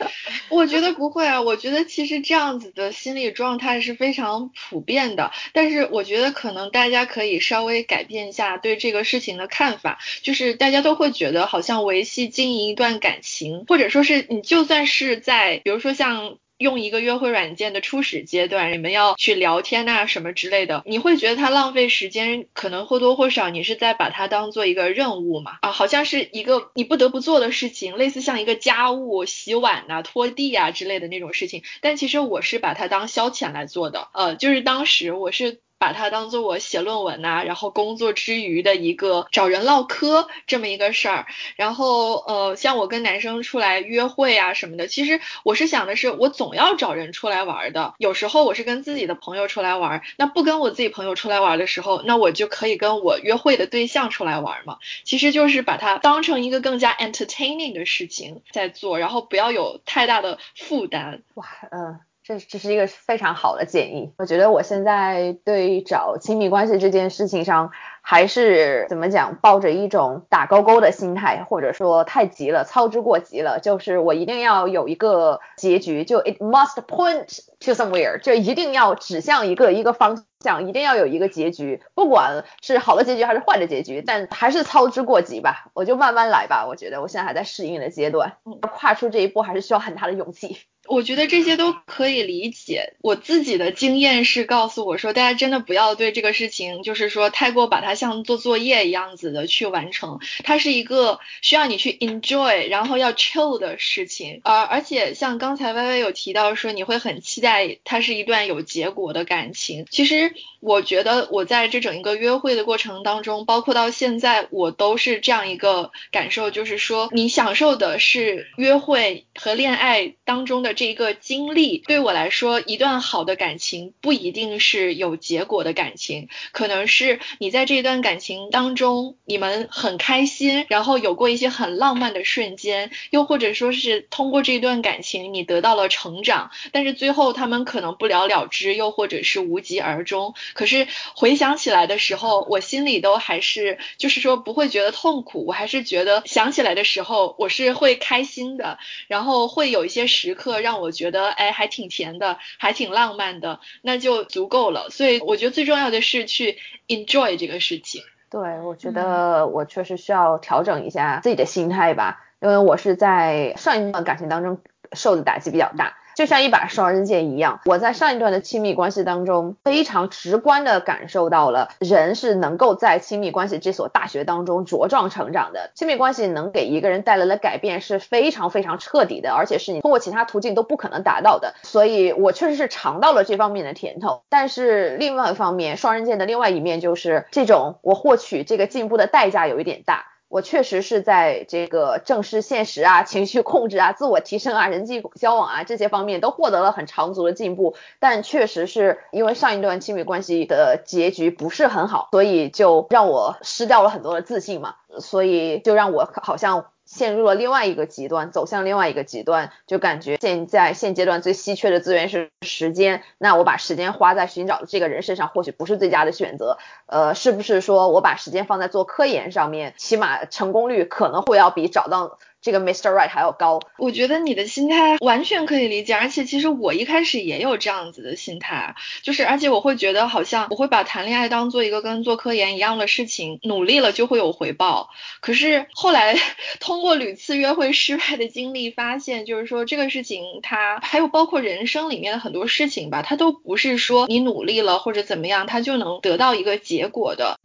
[0.50, 16.36] 我觉得不会啊，我觉得其实这样子的心理状态是非常普遍的，但是我觉得可能大家可以稍微改变一下对这个事情的看法，就是大家都会觉得好像维系经营一段感情，或者说是你就算是在，比如说像。
[16.60, 25.56] 用一个约会软件的初始阶段，你们要去聊天呐什么之类的，你会觉得它浪费时间，可能或多或少你是在把它当做一个任务嘛？
[25.62, 31.62] 啊，好像是一个你不得不做的事情，类似像一个家务、洗碗呐、拖地啊之类的那种事情。
[31.80, 35.60] 但其实我是把它当消遣来做的，呃，就是当时我是。
[35.80, 41.26] 把它当做我写论文呐，然后工作之余的一个找人唠嗑这么一个事儿。
[41.56, 47.94] 然后呃，像我跟男生出来约会啊什么的，其实我是想的是，我总要找人出来玩的。
[47.96, 54.76] 有时候我是跟自己的朋友出来玩，那不跟我自己朋友出来玩的时候，那我就可以跟我约会的对象出来玩嘛。
[55.04, 61.22] 其实就是把它当成一个更加 entertaining 的事情在做，然后不要有太大的负担。
[61.36, 62.00] 哇，嗯。
[62.30, 64.12] 这这是一个非常好的建议。
[64.18, 73.58] 我觉得我现在对找亲密关系这件事情上，还是怎么讲，抱着一种打勾勾的心态，或者说太急了，操之过急了。
[73.58, 85.70] 就是我一定要有一个结局，就 it must point to somewhere，就一定要指向一个一个方向，一定要有一个结局，不管是好的结局还是坏的结局，但还是操之过急吧。
[85.74, 86.64] 我就慢慢来吧。
[86.68, 90.58] 我觉得我现在还在适应的阶段，跨出这一步还是需要很大的勇气。
[90.90, 92.94] 我觉得这些都可以理解。
[93.00, 100.18] 我自己的经验是告诉我说，大家真的不要对这个事情，就是说太过把它像做作业一样子的去完成。
[100.42, 104.40] 它是一个需要你去 enjoy，然后要 chill 的事情。
[104.42, 109.86] 而而且像刚才歪歪有提到说，你会很期待它是一段有结果的感情。
[109.90, 120.74] 其实我觉得我在这整一个约会的过程当中，包括到现在，我都是这样一个感受，就是说你享受的是约会和恋爱当中的。
[120.80, 140.34] 这个经历，对我来说，一段好的感情不一定是有结果的感情，可能是你在这段感情当中，你们很开心，然后有过一些很浪漫的瞬间，又或者说是通过这段感情你得到了成长，但是最后他们可能不了了之，又或者是无疾而终。
[140.54, 154.90] 可是回想起来的时候，我心里都还是就是说不会觉得痛苦，我还是觉得想起来的时候我是会开心的，然后会有一些时刻让我觉得哎还挺甜的，还挺浪漫的，那就足够了。
[154.90, 156.58] 所以我觉得最重要的是去
[156.88, 158.02] enjoy 这个事情。
[158.30, 164.60] 对，我觉得我确实需要调整一下自己的心态吧，因为我是在上一段感情当中
[164.92, 165.96] 受的打击比较大。
[166.20, 175.70] 就像一把双刃剑一样，我在上一段的亲密关系当中，非常直观的感受到了人是能够在亲密关系这所大学当中茁壮成长的。
[175.74, 181.54] 亲密关系能给一个人带来的改变是非常非常彻底的，而且是你通过其他途径都不可能达到的。
[181.62, 184.20] 所以我确实是尝到了这方面的甜头。
[184.28, 190.04] 但是另外一方面，双刃剑的另外一面就是这种我获取这个进步的代价有一点大。
[190.30, 206.66] 我确实是在这个正视现实啊、情绪控制啊、自我提升啊、人际交往啊这些方面都获得了很长足的进步，但确实是因为上一段亲密关系的结局不是很好，所以就让我失掉了很多的自信嘛，所以就让我好像。
[206.90, 213.04] 陷入了另外一个极端，走向另外一个极端，就感觉现在现阶段最稀缺的资源是时间。
[213.16, 216.58] 那我把时间花在寻找这个人身上，或许不是最佳的选择。
[216.86, 222.18] 呃，是不是说我把时间放在做科研上面，起码成功率可能会要比找到。
[222.42, 222.90] 这个 Mr.
[222.90, 234.88] Right 还要高，我觉得你的心态完全可以理解，而且其实我一开始也有这样子的心态，就是而且我会觉得好像我会把谈恋爱当做一个跟做科研一样的事情，努力了就会有回报。
[235.20, 236.16] 可是后来
[236.60, 247.38] 通过屡次约会失败的经历，发现就是说这个事情它还有包括人生里面的很多事情吧，它都不是说你努力了或者怎么样，它就能得到一个结果的。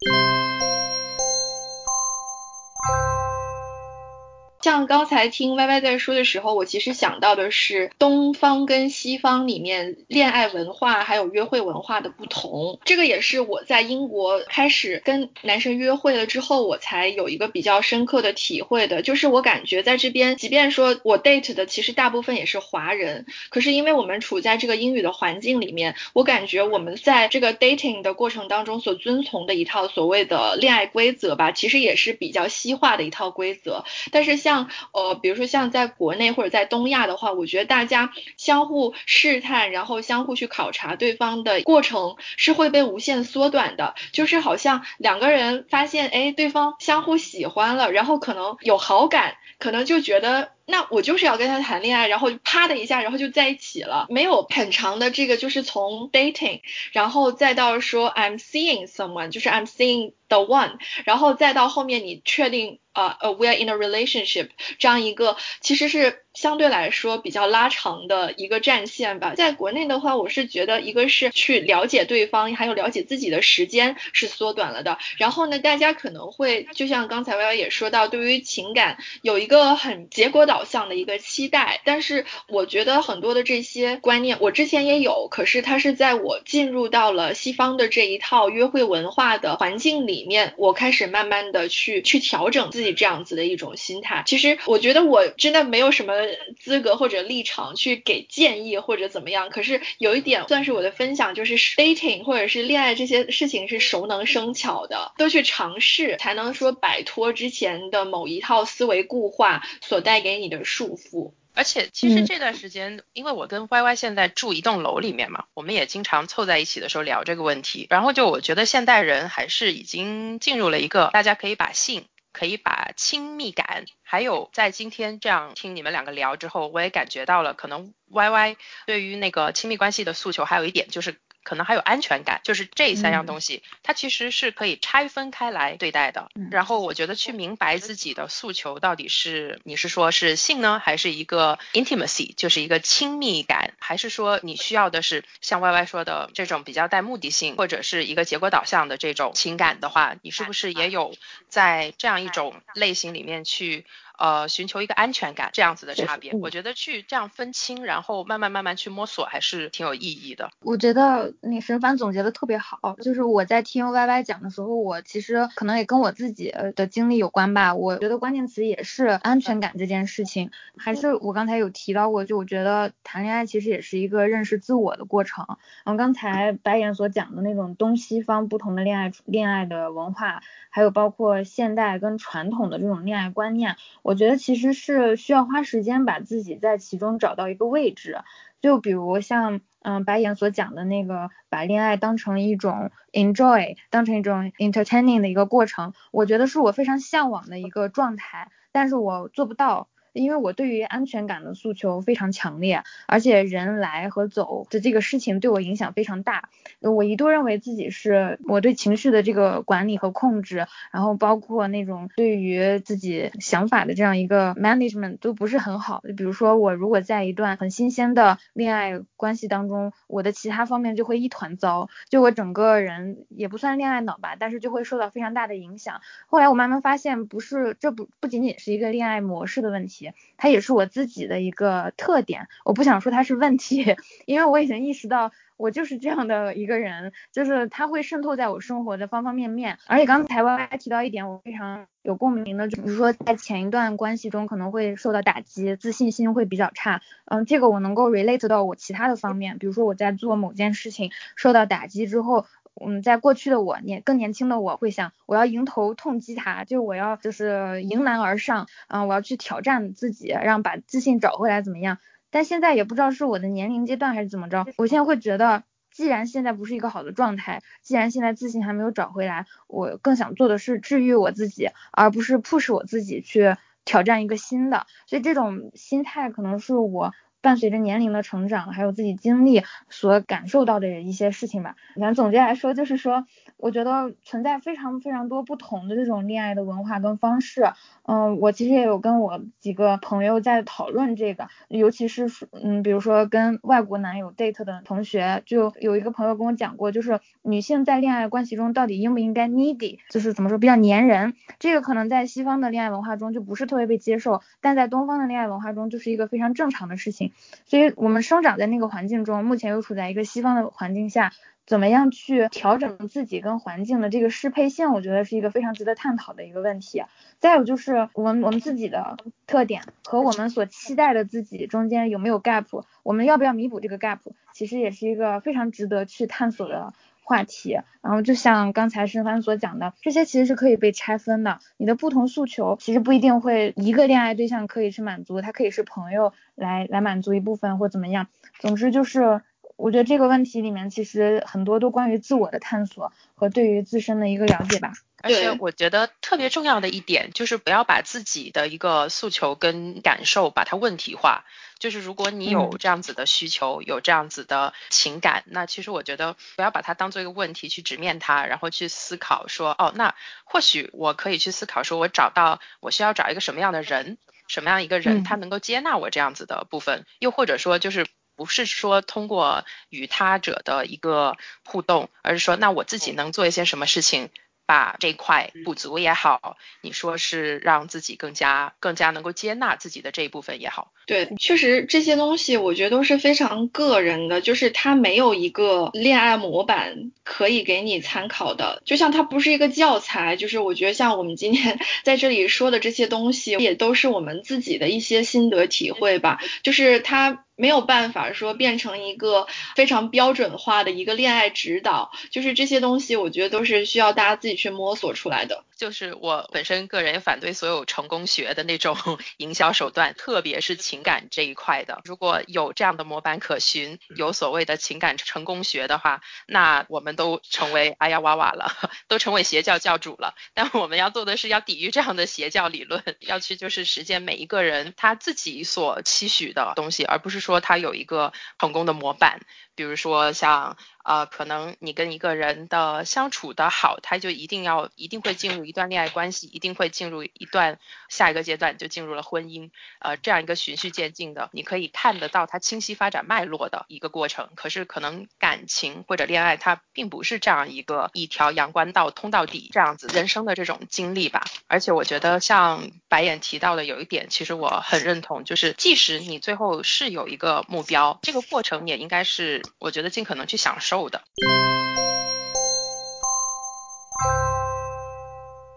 [4.66, 12.80] 像刚才听 Y Y 在说的时候，我其实想到的是东方跟西方里面恋爱文化还有约会文化的不同。
[12.84, 19.04] 这个也是我在英国开始跟男生约会了之后，我才有一个比较深刻的体会的。
[19.04, 33.86] 就是我感觉在这边，即便说我 date 的其实大部分也是华人，可是因为我们处在这个英语的环境里面，我感觉我们在这个 dating 的过程当中所遵从的一套所谓的恋爱规则吧，其实也是比较西化的一套规则。
[34.10, 43.96] 但是像像呃，比如说像在国内或者在东亚的话，我觉得大家相互试探，然后相互去考察对方的过程是会被无限缩短的。
[44.14, 50.55] 就是好像两个人发现，哎，对方相互喜欢了，然后可能有好感，可能就觉得。
[50.66, 56.62] 那我就是要跟他谈恋爱，然后啪的一下，然后就在一起了，没有很长的这个，就是从 dating，
[56.92, 64.50] 然后再到说 I'm seeing someone，就是 I'm seeing the one，然后再到后面你确定呃呃 we're in a relationship
[64.80, 66.22] 这样一个，其实是。
[66.36, 69.36] 相对来说比较拉长的一个战线吧。
[69.36, 75.00] 在国内的话，我是觉得一个是去了解对方，还有了解自己的时间是缩短了的。
[75.18, 81.82] 然后呢，大家可能会就像刚才 Y Y 也说到，对于情感有一个很结果导导向的一个期待。
[81.84, 94.24] 但是我觉得很多的这些观念，我之前也有，可是它是在我进入到了西方的这一套约会文化的环境里面，我开始慢慢的去去调整自己这样子的一种心态。
[94.26, 96.14] 其实我觉得我真的没有什么。
[96.60, 111.34] 资格或者立场去给建议或者怎么样，可是有一点算是我的分享，就是 dating 或者是恋爱这些事情是熟能生巧的，都去尝试才能说摆脱之前的某一套思维固化所带给你的束缚。
[111.54, 122.06] 而且其实这段时间，因为我跟 Y Y 现在住一栋楼里面嘛，我们也经常凑在一起的时候聊这个问题，然后就我觉得现代人还是已经进入了一个大家可以把性。
[122.38, 131.16] 可以把亲密感，还有在今天这样听你们两个聊之后，我也感觉到了，可能 Y Y 对于那个亲密关系的诉求还有一点就是。
[131.46, 136.30] 可能还有安全感，就是这三样东西，它其实是可以拆分开来对待的。
[136.52, 151.16] 然后我觉得去明白自己的诉求到底是，你是说是性呢，还是一个 intimacy，就是一个亲密感，还是说你需要的是像 Y Y 说的这种比较带目的性，或者是一个结果导向的这种情感的话，你是不是也有
[151.48, 153.86] 在这样一种类型里面去？
[154.18, 156.34] 呃寻求一个安全感这样子的差别。
[156.34, 160.50] 我觉得去这样分清，然后慢慢慢慢去摸索，还是挺有意义的。
[160.62, 167.76] 我觉得那沈凡总结的特别好，就是我在听 Y Y 讲的时候，我其实可能也跟我自己的经历有关吧。
[167.76, 175.46] 我觉得关键词也是安全感这件事情，还是我刚才有提到过，就我觉得谈恋爱其实也是一个认识自我的过程。
[175.84, 183.76] 然后刚才白岩所讲的那种东西方不同的恋爱恋爱的文化，还有包括现代跟传统的这种恋爱观念，
[184.06, 188.20] 我觉得其实是需要花时间把自己在其中找到一个位置。
[188.62, 199.90] 就比如像嗯白岩所讲的那个，把恋爱当成一种 enjoy，当成一种 entertaining 的一个过程，我觉得是我非常向往的一个状态，但是我做不到。
[200.20, 206.50] 因为我对于安全感的诉求非常强烈，而且人来和走的这个事情对我影响非常大。
[206.80, 216.02] 我一度认为自己是我对情绪的这个管理和控制，然后包括那种对于自己想法的这样一个 management 都不是很好。
[216.08, 226.02] 就比如说我如果在一段很新鲜的恋爱关系当中，我的其他方面就会一团糟，就我整个人也不算恋爱脑吧，但是就会受到非常大的影响。
[226.28, 230.05] 后来我慢慢发现，不是这不不仅仅是一个恋爱模式的问题。
[230.38, 233.96] 它也是我自己的一个特点，我不想说它是问题，
[234.26, 239.78] 因为我已经意识到我就是这样的一个人，就是它会渗透在我生活的方方面面。
[239.88, 247.02] 而且刚才 Y Y 提到一点，我非常有共鸣的，就比如说在前一段关系中可能会受到打击，自信心会比较差。
[247.26, 252.46] 嗯，这个我能够 relate 到我其他的方面，比如说我在做某件事情受到打击之后。
[252.84, 261.98] 嗯，在过去的我年更年轻的我会想，我要迎头痛击他，就我要就是迎难而上，啊，我要去挑战自己，让把自信找回来怎么样？
[262.32, 273.56] 但现在也不知道是我的年龄阶段还是怎么着，我现在会觉得，既然现在不是一个好的状态，既然现在自信还没有找回来，我更想做的是治愈我自己，而不是 push 我自己去
[273.86, 274.86] 挑战一个新的。
[275.08, 277.14] 所以这种心态可能是我。
[277.46, 281.76] 伴随着年龄的成长，还有自己经历所感受到的一些事情吧。
[281.94, 283.28] 反正总结来说，就是说，
[283.58, 287.72] 我觉得存在非常非常多不同的这种恋爱的文化跟方式。
[288.02, 301.36] 嗯，我其实也有跟我几个朋友在讨论这个，尤其是嗯，比如说跟外国男友 date 的同学，就有一个朋友跟我讲过，就是女性在恋爱关系中到底应不应该 needy，就是怎么说比较粘人。
[301.60, 307.34] 这个可能在西方的恋爱文化中就不是特别被接受，但在东方的恋爱文化中就是一个非常正常的事情。
[307.66, 311.34] 所以我们生长在那个环境中，目前又处在一个西方的环境下，
[311.66, 317.04] 怎么样去调整自己跟环境的这个适配性，我觉得是一个非常值得探讨的一个问题。
[317.40, 319.18] 再有就是我们我们自己的
[319.48, 324.20] 特点和我们所期待的自己中间有没有 gap，我们要不要弥补这个 gap，
[324.54, 326.94] 其实也是一个非常值得去探索的。
[327.26, 331.60] 话题，然后就像刚才申帆所讲的，这些其实是可以被拆分的。
[331.76, 338.28] 你的不同诉求其实不一定会一个恋爱对象可以去满足，它可以是朋友来来满足一部分或怎么样。
[338.60, 339.42] 总之就是，
[339.76, 344.94] 我觉得这个问题里面其实很多都关于自我的探索和对于自身的一个了解吧。
[345.24, 351.46] 而且我觉得特别重要的一点就是不要把自己的一个诉求跟感受把它问题化。
[351.80, 364.18] 就是如果你有这样子的需求，有这样子的情感，那其实我觉得不要把它当做一个问题去直面它，然后去思考说，哦，那或许我可以去思考说，我找到我需要找一个什么样的人，
[364.48, 374.30] 什么样一个人他能够接纳我这样子的部分，又或者说就是不是说通过与他者的一个互动，而是说那我自己能做一些什么事情。
[374.66, 397.45] 把这块补足也好，你说是让自己更加更加能够接纳自己的这一部分也好，对，确实这些东西我觉得都是非常个人的，就是它没有一个恋爱模板可以给你参考的，就像它不是一个教材，就是我觉得像我们今天 在这里说的这些东西，也都是我们自己的一些心得体会吧，就是它。
[397.56, 405.64] 没有办法说变成一个非常标准化的一个恋爱指导，就是这些东西，我觉得都是需要大家自己去摸索出来的。
[405.78, 408.96] 就是我本身个人也反对所有成功学的那种
[409.38, 412.00] 营销手段，特别是情感这一块的。
[412.06, 418.72] 如果有这样的模板可循，有所谓的情感成功学的话，那我们都成为哎呀哇哇了，
[419.10, 420.34] 都成为邪教教主了。
[420.54, 429.40] 但我们要做的是要抵御这样的邪教理论，要去就是实践每一个人他自己所期许的东西，而不是说他有一个成功的模板。
[429.76, 437.78] 比如说像呃，可能你跟一个人的相处的好，他就一定要一定会进入一段恋爱关系，一定会进入一段
[438.10, 439.70] 下一个阶段就进入了婚姻，
[440.00, 444.50] 呃，这样一个循序渐进的，你可以看得到它清晰发展脉络的一个过程。
[444.56, 451.46] 可是可能感情或者恋爱，它并不是这样一个一条阳关道通到底这样子人生的这种经历吧。
[451.68, 461.24] 而且我觉得像白眼提到的有一点，其实我很认同，就是即使你最后是有一个目标，这个过程也应该是我觉得尽可能去享受的。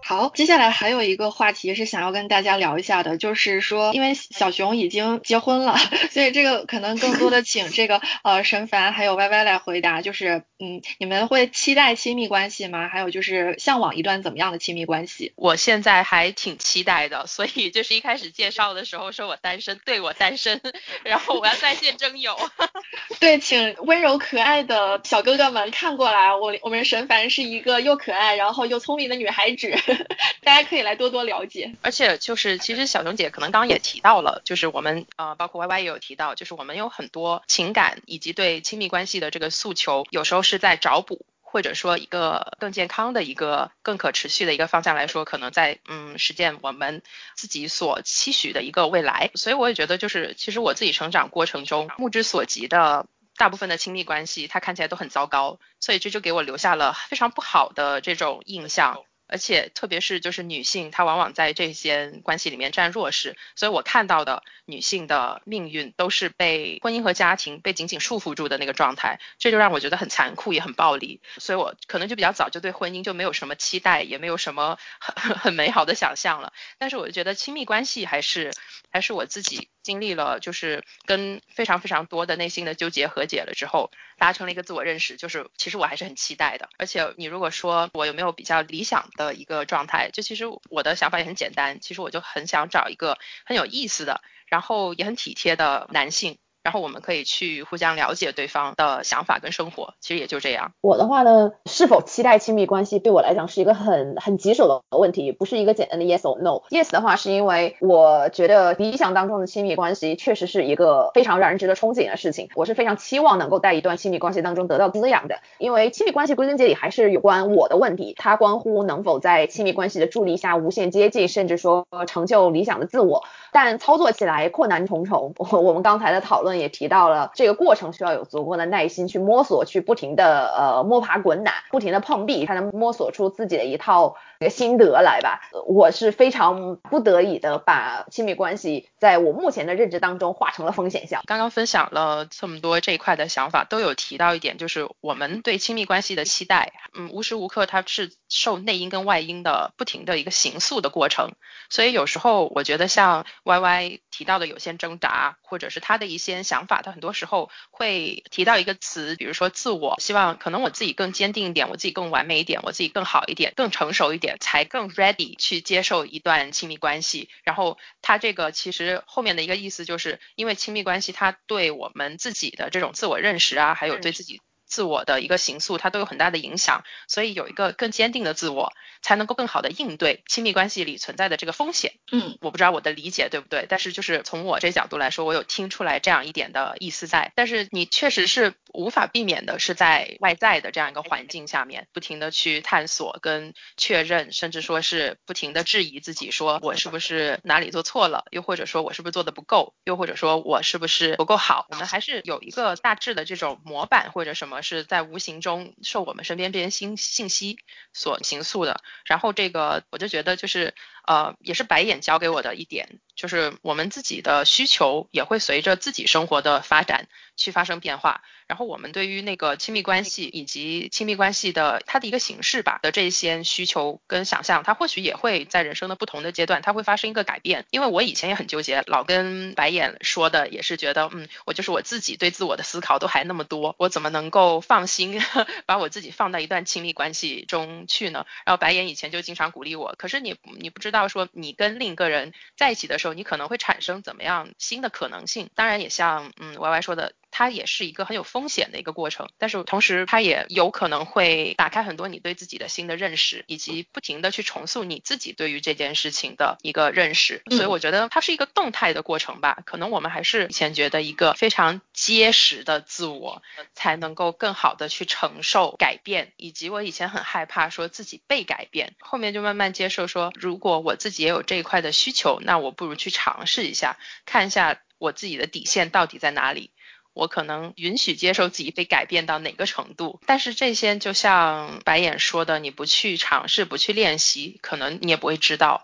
[0.09, 5.77] 好，接下来还有一个话题是想要跟大家聊一下的，就是说，因为小熊已经结婚了，
[6.11, 12.89] 所以这个可能更多的请这个呃神凡还有 Y Y 来回答，就是嗯，你们会期待亲密关系吗？
[12.89, 15.35] 还有就是向往一段怎么样的亲密关系？
[15.37, 20.63] 我现在还挺期待的，所以就是一开始介绍的时候说我单身，对我单身，
[21.05, 22.35] 然后我要在线征友。
[23.21, 29.69] 对，请温柔可爱的小哥哥们看过来，我我们神凡是一个又可爱然后又聪明的女孩子。
[30.43, 47.03] 大家可以来多多了解，而且就是其实小熊姐可能刚刚也提到了，就是我们呃包括 Y Y 也有提到，就是我们有很多情感以及对亲密关系的这个诉求，有时候是在找补，或者说一个更健康的一个更可持续的一个方向来说，可能在嗯实践我们
[47.35, 49.31] 自己所期许的一个未来。
[49.35, 59.03] 所以我也觉得就是其实我自己成长过程中目之所及的大部分的亲密关系，它看起来都很糟糕，所以这就给我留下了非常不好的这种印象。
[59.29, 76.53] 而且特别是就是女性，她往往在这些关系里面占弱势，所以我看到的女性的命运都是被婚姻和家庭被紧紧束缚住的那个状态，这就让我觉得很残酷也很暴力，所以我可能就比较早就对婚姻就没有什么期待，也没有什么很 很美好的想象了。
[76.79, 78.53] 但是我就觉得亲密关系还是
[78.91, 86.69] 还是我自己经历了，就是跟非常非常多的内心的纠结和解了之后，达成了一个自我认识，就是其实我还是很期待的。
[86.77, 89.09] 而且你如果说我有没有比较理想？
[89.17, 93.17] 的一个状态，就其实我的想法也很简单，其实我就很想找一个
[93.47, 96.37] 很有意思的，然后也很体贴的男性。
[96.69, 100.73] 然后我们可以去互相了解对方的想法跟生活，其实也就这样。
[100.83, 106.61] 我的话呢，是否期待亲密关系，对我来讲是一个很很棘手的问题，不是一个简单的 yes or no。
[106.69, 115.39] yes 的话，是因为我觉得理想当中的亲密关系确实是一个非常让人值得憧憬的事情，我是非常期望能够在一段亲密关系当中得到滋养的。
[115.57, 123.25] 因为亲密关系归根结底还是有关我的问题，它关乎能否在亲密关系的助力下无限接近，甚至说成就理想的自我。
[123.53, 135.41] 但操作起来困难重重，我我们刚才的讨论也提到了，这个过程需要有足够的耐心去摸索，去不停的呃摸爬滚打，不停的碰壁，才能摸索出自己的一套一个心得来吧。
[135.67, 141.23] 我是非常不得已的把亲密关系在我目前的认知当中划成了风险项。
[141.27, 151.33] 刚刚分享了这么多这一块的想法，都有提到一点，就是我们对亲密关系的期待，嗯，无时无刻它是受内因跟外因的不停的一个形塑的过程，
[151.69, 153.27] 所以有时候我觉得像。
[153.45, 167.29] Y Y 提到的有些挣扎，或者是他的一些想法，他很多时候会提到一个词，比如说自我，希望可能我自己更坚定一点，我自己更完美一点，我自己更好一点，更成熟一点，才更 ready 去接受一段亲密关系。
[167.45, 174.41] 然后他这个其实后面的一个意思，就是因为亲密关系，它对我们自己的这种自我认识啊，还有对自己。
[174.69, 181.95] 自我的一个形塑，它都有很大的影响，所以有一个更坚定的自我，才能够更好的应对亲密关系里存在的这个风险。
[182.13, 187.33] 嗯，我不知道我的理解对不对，但是就是从我这角度来说，我有听出来这样一点的意思在。
[187.35, 201.67] 但是你确实是无法避免的，是在外在的这样一个环境下面，不停的去探索跟确认，甚至说是不停的质疑自己，说我是不是哪里做错了，又或者说我是不是做的不够，又或者说我是不是不够好。
[201.71, 204.58] 我们还是有一个大致的这种模板或者什么。
[204.63, 207.59] 是在无形中受我们身边这些信信息
[207.93, 210.75] 所形塑的，然后这个我就觉得就是
[211.09, 213.01] 呃，也是白眼教给我的一点。
[213.17, 227.67] 就是我们自己的需求也会随着自己生活的发展去发生变化，然后我们对于那个亲密关系以及亲密关系的它的一个形式吧的这些需求跟想象，它或许也会在人生的不同的阶段，它会发生一个改变。
[227.71, 235.21] 因为我以前也很纠结，老跟白眼说的也是觉得，嗯，我就是我自己对自我的思考都还那么多，我怎么能够放心
[235.67, 238.27] 把我自己放到一段亲密关系中去呢？
[238.47, 243.19] 然后白眼以前就经常鼓励我，可是你你不知道说你跟另一个人在一起的时候。
[243.19, 245.51] 你可能会产生怎么样新的可能性？
[245.57, 257.43] 当然也像嗯 Y Y 说的，它也是一个很有风险的一个过程，但是同时它也有可能会打开很多你对自己的新的认识，以及不停的去重塑你自己对于这件事情的一个认识。
[257.51, 259.63] 所以我觉得它是一个动态的过程吧。
[259.67, 263.43] 可能我们还是以前觉得一个非常结实的自我
[263.75, 276.71] 才能够更好的去承受改变，以及我以前很害怕说自己被改变，后面就慢慢接受说，如果我自己也有这一块的需求，那我不如去尝试一下，看一下我自己的底线到底在哪里。
[277.15, 285.83] 我可能允许接受自己被改变到哪个程度，但是这些就像白眼说的，你不去尝试，不去练习，可能你也不会知道。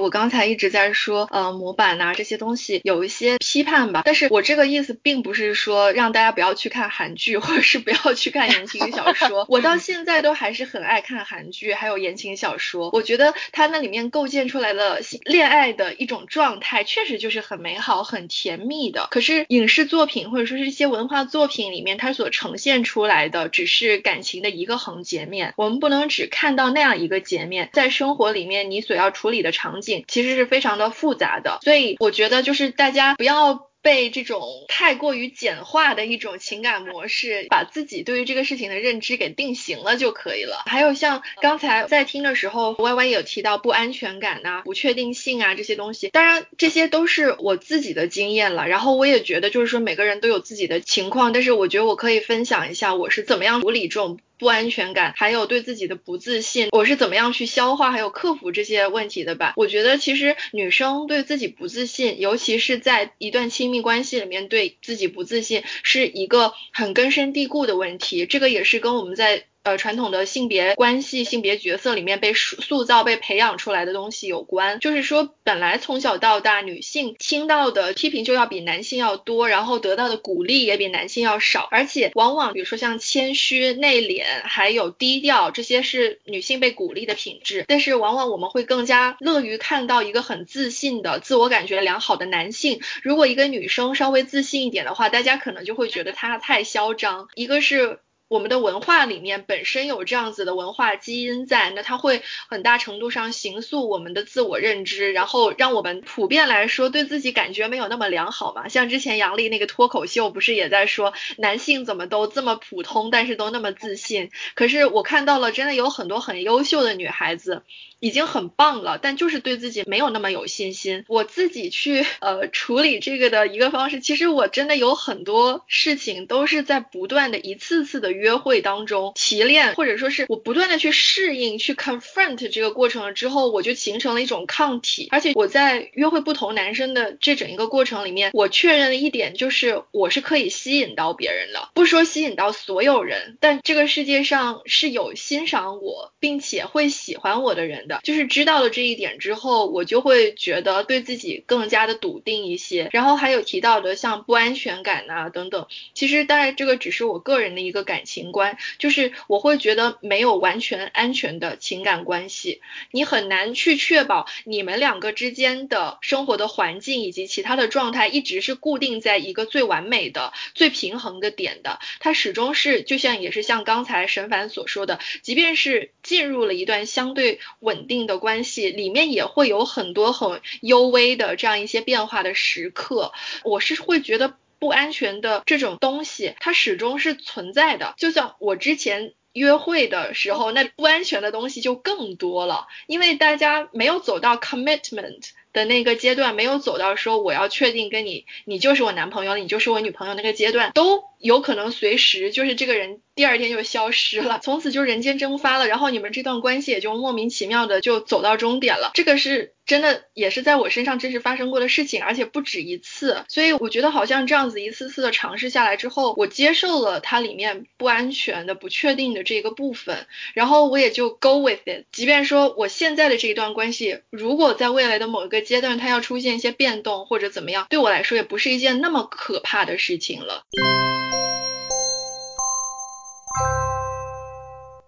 [0.00, 9.44] 我刚才一直在说，呃，模板呐这些东西有一些批判吧，但是我这个意思并不是说让大家不要去看韩剧，或者是不要去看言情小说。
[9.50, 12.88] 我到现在都还是很爱看韩剧，还有言情小说。
[12.94, 19.06] 我觉得它那里面构建出来的恋爱的一种状态，确实就是很美好、很甜蜜的。
[19.10, 27.68] 可是影视作品或者说是一些文化作品里面，它所呈现出来的只是感情的一个横截面，我们不能只看到那样一个截面。
[27.74, 29.89] 在生活里面，你所要处理的场景。
[30.08, 40.64] 其实是非常的复杂的，所以我觉得就是大家不要被这种太过于简化的一种情感模式，把自己对于这个事情的认知给定型了就可以了。
[40.66, 48.68] 还有像刚才在听的时候，Y Y 有提到不安全感呐、不确定性啊这些东西，当然这些都是我自己的经验了。
[48.68, 54.18] 然后我也觉得就是说每个人都有自己的情况，但是我觉得我可以分享一下我是怎么样处理这种。
[54.40, 59.52] 不安全感，还有对自己的不自信，我是怎么样去消化，还有克服这些问题的吧？
[59.56, 68.24] 我觉得其实女生对自己不自信，尤其是在一段亲密关系里面对自己不自信，是一个很根深蒂固的问题。
[68.24, 69.44] 这个也是跟我们在。
[69.62, 92.80] 呃，传统的性别关系、性别角色里面被塑塑造、被培养出来的东西有关，就是说，本来从小到大，女性听到的批评就要比男性要多，然后得到的鼓励也比男性要少，而且往往，比如说像谦虚、内敛，还有低调，这些是女性被鼓励的品质，但是往往我们会更加乐于看到一个很自信的、自我感觉良好的男性。
[93.02, 97.28] 如果一个女生稍微自信一点的话，大家可能就会觉得她太嚣张。
[97.34, 97.98] 一个是。
[98.30, 108.68] 我们的文化里面本身有这样子的文化基因在，那它会很大程度上形塑我们的自我认知，然后让我们普遍来说对自己感觉没有那么良好嘛。
[108.68, 114.30] 像之前杨笠那个脱口秀不是也在说男性怎么都这么普通，但是都那么自信。
[114.54, 117.64] 可是我看到了真的有很多很优秀的女孩子。
[118.00, 121.04] 已经很棒了，但就是对自己没有那么有信心。
[121.06, 135.08] 我自己去呃处理这个的一个方式，其实我真的有很多事情都是在不断的一次次的约会当中提炼，或者说是我不断的去适应、去 confront 这个过程之后，我就形成了一种抗体。
[135.10, 147.88] 而且我在约会不同男生的这整一个过程里面，我确认了一点，就是我是可以吸引到别人的，不说吸引到所有人，但这个世界上是有欣赏我并且会喜欢我的人。
[148.04, 152.88] 就是知道了这一点之后，我就会觉得对自己更加的笃定一些。
[152.92, 162.60] 然后还有提到的像不安全感呐等等，其实当然这个只是我个人的一个感情观，就是我会觉得没有完全安全的情感关系，
[162.92, 171.80] 你很难去确保你们两个之间的生活的环境以及其他的状态一直是固定在一个最完美的、最平衡的点的。
[171.98, 177.79] 它始终是就像也是像刚才沈凡所说的，即便是进入了一段相对稳。
[177.80, 183.12] 稳定的关系里面也会有很多很幽微的这样一些变化的时刻，
[183.42, 187.94] 我是会觉得不安全的这种东西，它始终是存在的。
[187.96, 203.00] 就像我之前约会的时候，那不安全的东西就更多了，因为大家没有走到 commitment 的那个阶段，没有走到说我要确定跟你，你就是我男朋友，你就是我女朋友那个阶段，都有可能随时就是这个人。
[203.16, 208.92] 第二天就消失了，从此就人间蒸发了，然后你们这段关系也就莫名其妙的就走到终点了。
[208.94, 213.26] 这个是真的，也是在我身上真实发生过的事情，而且不止一次。
[213.28, 221.84] 所以我觉得好像这样子一次次的尝试下来之后，我接受了它里面不安全的、不确定的这个部分，然后我也就 go with it。
[221.92, 230.44] 即便说我现在的这一段关系，如果在未来的某一个阶段它要出现一些变动或者怎么样，对我来说也不是一件那么可怕的事情了。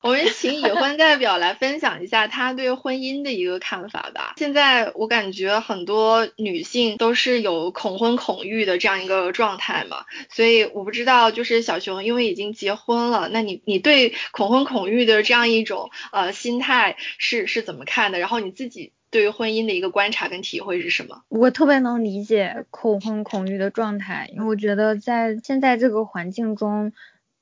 [0.03, 4.35] 我们请已婚代表来分享一下他对婚姻的一个看法吧。
[4.37, 18.19] 现在我感觉很多女性都是有恐婚恐育的这样一个状态嘛，所以我不知道就是小熊因为已经结婚了，那你你对恐婚恐育的这样一种呃心态是是怎么看的？
[18.19, 21.23] 然后你自己对于婚姻的一个观察跟体会是什么？
[21.29, 26.93] 我特别能理解恐婚恐育的状态，因为我觉得在现在这个环境中，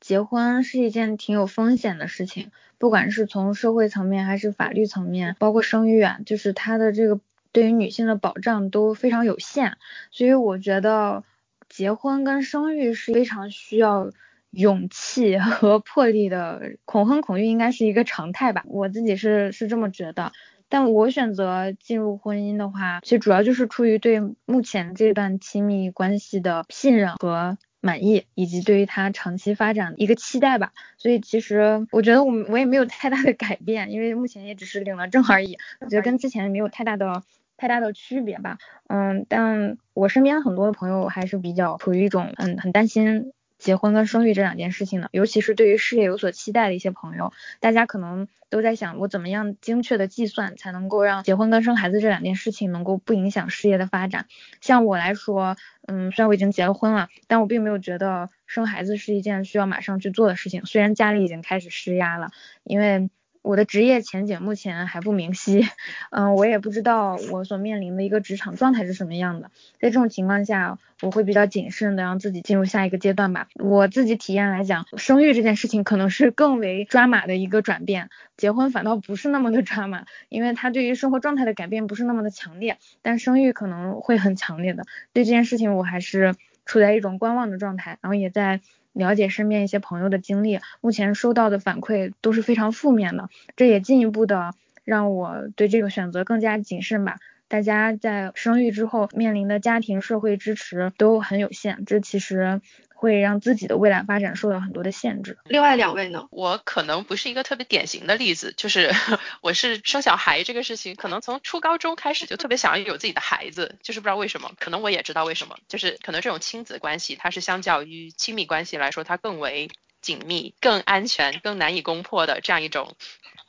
[0.01, 7.21] 结婚是一件挺有风险的事情，不管是从社会层面还是法律层面，包括生育啊，就是它的这个
[7.53, 9.79] 对于女性的保障都非常有限，
[10.11, 11.23] 所以我觉得
[11.69, 14.11] 结婚跟生育是非常需要。
[14.53, 20.33] 勇气和魄力的恐婚恐育应该是一个常态吧，我自己是是这么觉得。
[20.71, 30.73] 但我选择进入婚姻的话，其实主要就是出于对目前这段亲密关系的信任和满意，以及对于他长期发展一个期待吧。
[30.97, 37.25] 所以其实我觉得我我也没有太大的改变，因为目前也只是领了证而已，我觉得跟之前没有太大的
[37.57, 38.59] 太大的区别吧。
[38.87, 43.33] 嗯，但我身边很多的朋友还是比较处于一种嗯很担心。
[43.61, 54.27] 结婚跟生育这两件事情呢，尤其是对于事业有所期待的一些朋友，大家可能都在想，我怎么样精确的计算才能够让结婚跟生孩子这两件事情能够不影响事业的发展。
[54.61, 55.57] 像我来说，
[55.87, 60.67] 嗯，虽然我已经结了婚了，但我并没有觉得生孩子是一件需要马上去做的事情。
[60.67, 62.31] 虽然家里已经开始施压了，
[62.65, 63.11] 因为。
[63.43, 65.67] 我的职业前景目前还不明晰，
[66.11, 69.51] 嗯，我也不知道我所面临的一个职场状态是什么样的。
[69.81, 73.49] 在这种情况下，我会比较谨慎的让自己进入下一个阶段吧。
[73.55, 84.85] 我自己体验来讲，生育这件事情可能是更为抓马的一个转变，结婚反倒不是那么的抓马，因为它对于生活状态的改变不是那么的强烈，但生育可能会很强烈的。
[85.15, 86.35] 对这件事情，我还是
[86.67, 88.61] 处在一种观望的状态，然后也在。
[88.93, 94.53] 了解身边一些朋友的经历，目前收到的反馈都是非常负面的，这也进一步的
[94.85, 97.19] 让我对这个选择更加谨慎吧。
[97.51, 102.63] 大家在生育之后面临的家庭、社会支持都很有限，这其实。
[103.01, 105.39] 会让自己的未来发展受到很多的限制。
[105.45, 106.29] 另外两位呢？
[106.31, 108.91] 我可能不是一个特别典型的例子，就是
[109.41, 119.71] 我是生小孩这个事情，可能从初高中开始就特别想要有自己的孩子，就是不知道为什么，可能我也知道为什么，就是可能这种亲子关系，它是相较于亲密关系来说，它更为
[120.03, 122.95] 紧密、更安全、更难以攻破的这样一种。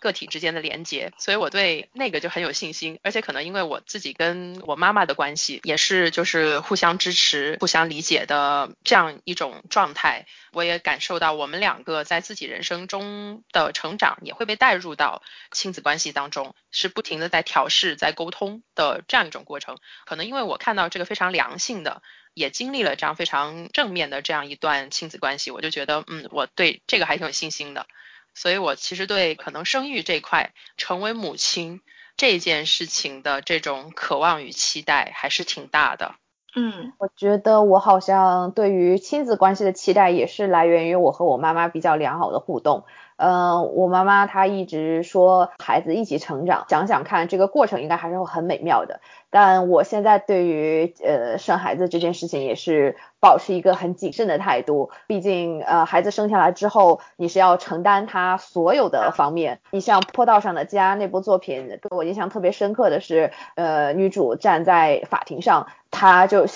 [0.02, 15.22] 个体之间的连接，所以我对那个就很有信心，而且可能因为我自己跟我妈妈的关系也是就是互相支持、互相理解的这样一种状态，我也感受到我们两个在自己人生中的成长也会被带入到
[15.52, 19.78] 亲子关系当中，是不停的在调试、在沟通的这样一种过程。
[20.06, 22.02] 可能因为我看到这个非常良性的，
[22.34, 27.86] 也经历了这样非常正面的这样一段亲子关系，我就觉得嗯，我对这个还挺有信心的。
[28.34, 31.82] 所以，我其实对可能生育这块，成为母亲
[32.18, 36.16] 这件事情的这种渴望与期待还是挺大的。
[36.54, 42.86] 嗯，我觉得我好像对于亲子关系的期待也是来源于我和我妈妈比较良好的互动。
[43.24, 49.00] 嗯，我妈妈她一直说孩子一起成长，想想看这个过程应该还是会很美妙的。
[49.30, 59.60] 但我现在对于呃生孩子这件事情也是保持一个很谨慎的态度，毕竟呃孩子生下来之后你是要承担他所有的方面。
[59.70, 66.48] 你像《坡道上的家》那部作品，给我印象特别深刻的是，呃女主站在法庭上，她就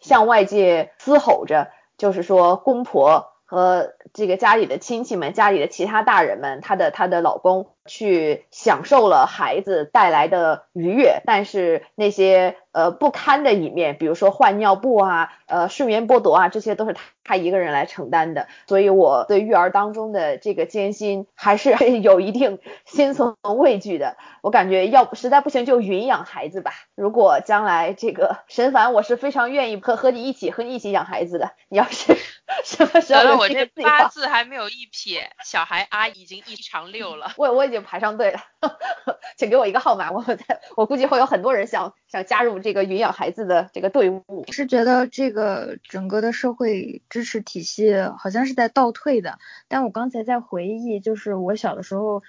[0.00, 1.68] 向外界嘶吼着，
[1.98, 3.33] 就是说公婆。
[3.44, 18.46] 和这个家里的亲戚们、家里的其他大人们，她的她的老公去享受了孩子带来的愉悦，但是那些呃不堪的一面，比如说换尿布啊、呃睡眠剥夺啊，这些都是他他一个人来承担的。
[18.66, 24.16] 所以我对育儿当中的这个艰辛还是 有一定心存畏惧的。
[24.42, 26.72] 我感觉要实在不行就云养孩子吧。
[26.94, 31.52] 如果将来这个神凡，我是非常愿意和和你一起和你一起养孩子的。
[31.68, 32.16] 你要是。
[32.62, 33.38] 什么时候？
[33.38, 37.32] 我这八字还没有一撇，小孩阿姨已经一长六了。
[37.36, 38.40] 我我已经排上队了，
[39.36, 44.44] 请给我一个号码，我在我估计会有很多人想想加入这个云养孩子的这个队伍。
[44.52, 49.38] 是觉得这个整个的社会支持体系好像是在倒退的，
[49.68, 52.22] 但我刚才在回忆，就是我小的时候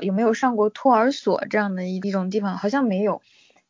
[0.00, 3.20] 有没有上过托儿所这样的一一种地方，好像没有。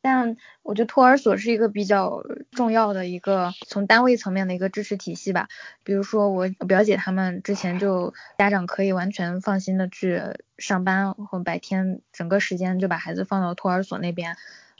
[0.01, 2.23] 但我觉得托儿所是一个比较
[2.53, 5.49] 重要的一个从单位层面的一个支持体系吧。
[5.83, 10.21] 比如说我表姐他们之前就家长可以完全放心的去
[10.57, 14.37] 上班，或白天整个时间就把孩子放到托儿所那边。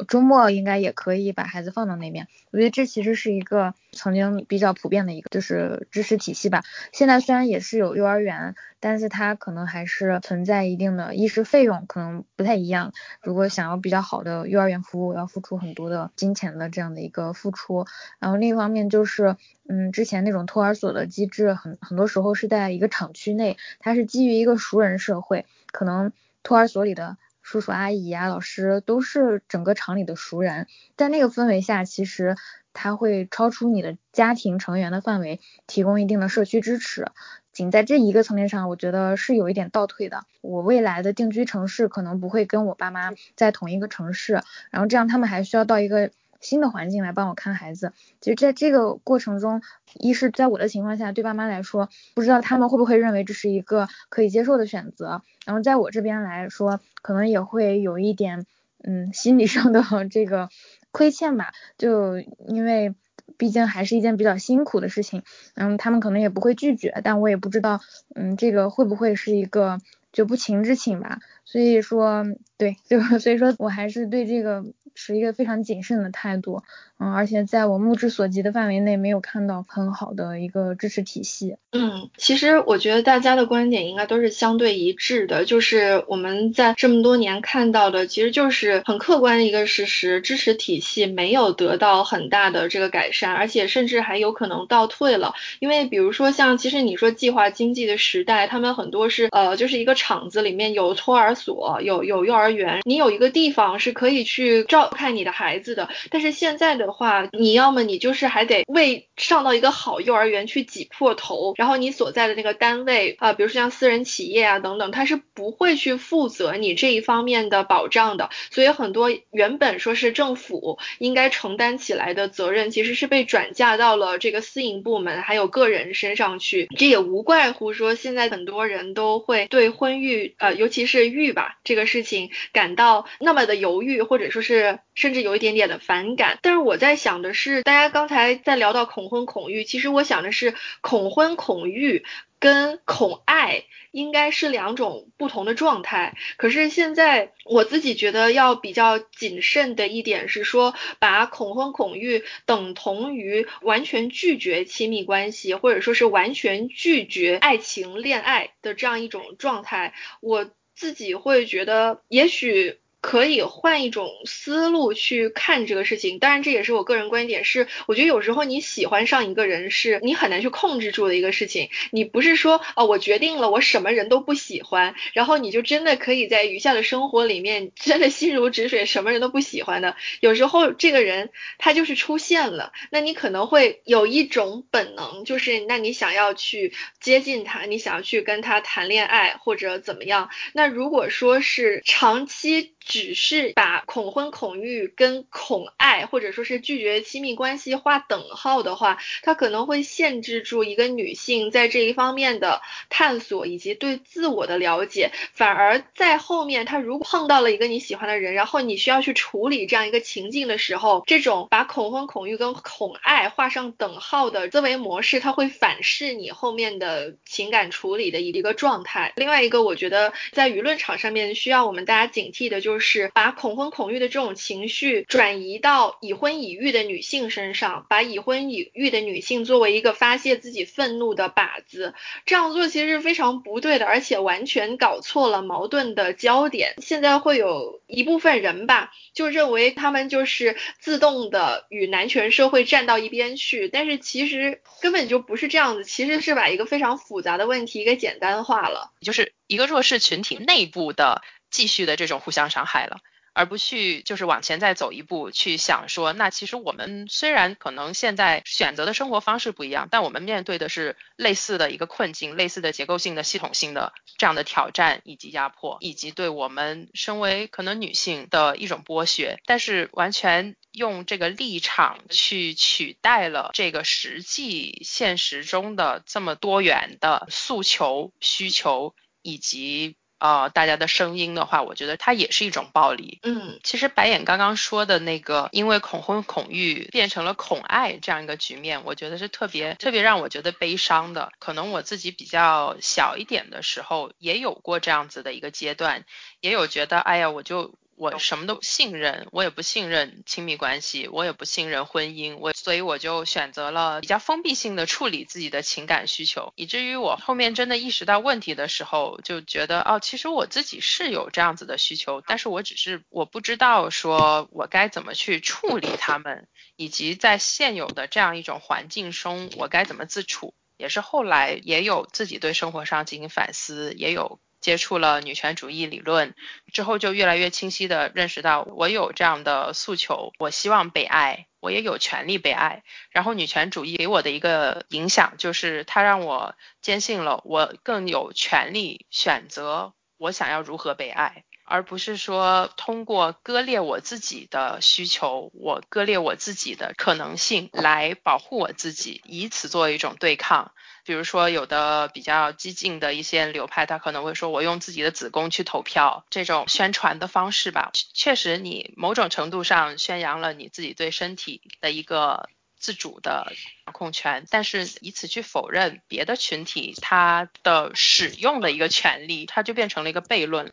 [0.07, 6.63] 周末应该也可以把孩子放到那边，我觉得这其实是一个曾经比较普遍的一个就是知识体系吧。
[6.93, 12.93] 现在虽然也是有幼儿园，但是它可能还是存在一定的衣食费用可能不太一样。
[13.23, 17.87] 如果想要比较好的幼儿园服务，要付出很多的金钱的这样的一个付出。
[18.21, 19.37] 然后另一方面就是，
[19.69, 26.13] 嗯，之前那种托儿所的机制很很多时候是在一个厂区内，它是基于一个熟人社会，可能
[26.45, 27.17] 托儿所里的。
[27.51, 30.67] 叔叔阿姨啊、老师都是整个厂里的熟人，
[30.99, 32.37] 在那个氛围下，其实
[32.75, 37.07] 他会超出你的家庭成员的范围，提供一定的社区支持。
[37.51, 40.25] 仅在这一个层面上，我觉得是有一点倒退的。
[40.43, 46.11] 我未来的定居城市可能不会跟我爸妈在同一个城市，然后这样他们还需要到一个
[46.41, 47.93] 新的环境来帮我看孩子。
[48.21, 49.63] 其实在这个过程中，
[49.95, 55.23] 一是在我的情况下，对爸妈来说，不知道他们会不会认为这是一个可以接受的选择。
[55.45, 58.47] 然后在我这边来说，可能也会有一点，
[58.85, 60.49] 嗯，心理上的 这个
[60.91, 62.95] 亏欠吧，就因为。
[63.37, 65.23] 毕竟还是一件比较辛苦的事情，
[65.55, 67.79] 嗯，他们可能也不会拒绝，但我也不知道，
[68.17, 69.79] 嗯，这个会不会是一个
[70.13, 71.21] 就不情之请吧？
[71.45, 72.25] 所以说，
[72.57, 74.65] 对，就 所以说我还是对这个。
[74.99, 76.63] 持一个非常谨慎的态度，
[76.99, 81.57] 嗯，而且在我目之所及的范围内，没有看到很好的一个支持体系。
[81.71, 95.35] 嗯，其实我觉得大家的观点应该都是相对一致的，就是我们在这么多年看到的，其实就是很客观的一个事实，支持体系没有得到很大的这个改善，而且甚至还有可能倒退了。
[95.61, 104.88] 因为比如说像，其实你说计划经济的时代，他们很多是呃，就是一个厂子里面有托儿所，有有幼儿园，你有一个地方是可以去照。
[104.89, 134.78] 看你的孩子的，但是现在的话，你要么你就是还得为上到一个好幼儿园去挤破头，然后你所在的那个单位啊，比如说像私人企业啊等等，他是不会去负责你这一方面的保障的，所以很多原本说是政府应该承担起来的责任，其实是被转嫁到了这个私营部门还有个人身上去，这也无怪乎说现在很多人都会对婚育呃，尤其是育吧这个事情感到那么的犹豫，或者说是。
[134.95, 142.05] 甚至有一点点的反感，但是我在想的是，大家刚才在聊到恐婚恐育，其实我想的是恐婚恐育
[142.41, 146.17] 跟恐爱应该是两种不同的状态。
[146.37, 162.79] 可是现在我自己觉得要比较谨慎的一点是说，把恐婚恐育等同于完全拒绝亲密关系，或者说是完全拒绝爱情恋爱的这样一种状态，我自己会觉得也许。
[163.01, 171.71] 可以换一种思路去看这个事情，当然这也是我个人观点，是我觉得有时候你喜欢上一个人，是你很难去控制住的一个事情。
[171.91, 179.97] 你不是说哦，我决定了我什么人都不喜欢，然后你就真的可以在余下的生活里面真的心如止水，什么人都不喜欢的。
[180.21, 190.31] 有时候这个人他就是出现了，那你可能会有一种本能，就是那你想要去接近他，你想要去跟他谈恋爱或者怎么样。
[190.53, 192.75] 那如果说是长期。
[192.89, 205.13] 只是把恐婚恐育跟恐爱或者说是拒绝亲密关系划等号的话，它可能会限制住一个女性在这一方面的探索以及对自我的了解。
[205.35, 219.13] 反而在后面，她如果碰到了一个你喜欢的人，然后你需要去处理这样一个情境的时候，这种把恐婚恐育跟恐爱画上等号的思维模式，它会反噬你后面的情感处理的一个状态。
[219.17, 222.78] 另外一个，我觉得在舆论场上面需要我们大家警惕的就是。
[222.79, 231.93] 就是把恐婚恐育的这种情绪转移到已婚已育的女性身上，把已婚已育的女性作为一个发泄自己愤怒的靶子，
[232.25, 236.77] 这样做其实是非常不对的，而且完全搞错了矛盾的焦点。
[236.81, 251.23] 现在会有一部分人吧，就认为他们就是自动的与男权社会站到一边去，但是其实根本就不是这样子，其实是把一个非常复杂的问题给简单化了，就是一个弱势群体内部的。
[251.51, 253.01] 继续的这种互相伤害了，
[253.33, 269.39] 而不去就是往前再走一步，去想说，那其实我们虽然可能现在选择的生活方式不一样，但我们面对的是类似的一个困境，类似的结构性的、系统性的这样的挑战以及压迫，以及对我们身为可能女性的一种剥削。
[269.47, 279.97] 但是完全用这个立场去取代了这个实际现实中的这么多元的诉求、需求以及。
[280.19, 283.19] 呃，大家的声音的话，我觉得它也是一种暴力。
[283.23, 291.33] 嗯，其实白眼刚刚说的那个，因为恐婚恐育变成了恐爱这样一个局面，我觉得是特别特别让我觉得悲伤的。
[291.39, 296.05] 可能我自己比较小一点的时候，也有过这样子的一个阶段，
[296.41, 297.75] 也有觉得，哎呀，我就。
[297.99, 316.47] 我什么都不信任，我也不信任亲密关系，我也不信任婚姻，我所以我就选择了比较封闭性的处理自己的情感需求，以至于我后面真的意识到问题的时候，就觉得哦，其实我自己是有这样子的需求，但是我只是我不知道说我该怎么去处理他们，
[316.77, 324.39] 以及在现有的这样一种环境中，我该怎么自处，也是后来也有自己对生活上进行反思，也有。
[324.69, 326.35] 接触了女权主义理论
[326.75, 332.83] 之后，就越来越清晰地认识到，我有这样的诉求，我希望被爱，我也有权利被爱。
[333.11, 341.45] 然后女权主义给我的一个影响，就是它让我坚信了，我更有权利选择我想要如何被爱。
[341.69, 350.73] 而不是说通过割裂我自己的需求，我割裂我自己的可能性来保护我自己，以此作为一种对抗。
[351.05, 362.49] 比如说，有的比较激进的一些流派，他可能会说我用自己的子宫去投票，这种宣传的方式吧，确实你某种程度上宣扬了你自己对身体的一个
[362.79, 363.53] 自主的
[363.87, 370.71] 掌控权，但是以此去否认别的群体他的使用的一个权利，它就变成了一个悖论。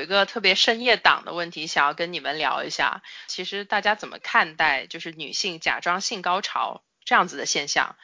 [0.00, 3.02] 有一个特别深夜党的问题，想要跟你们聊一下。
[3.26, 7.96] 其实大家怎么看待就是女性假装性高潮这样子的现象？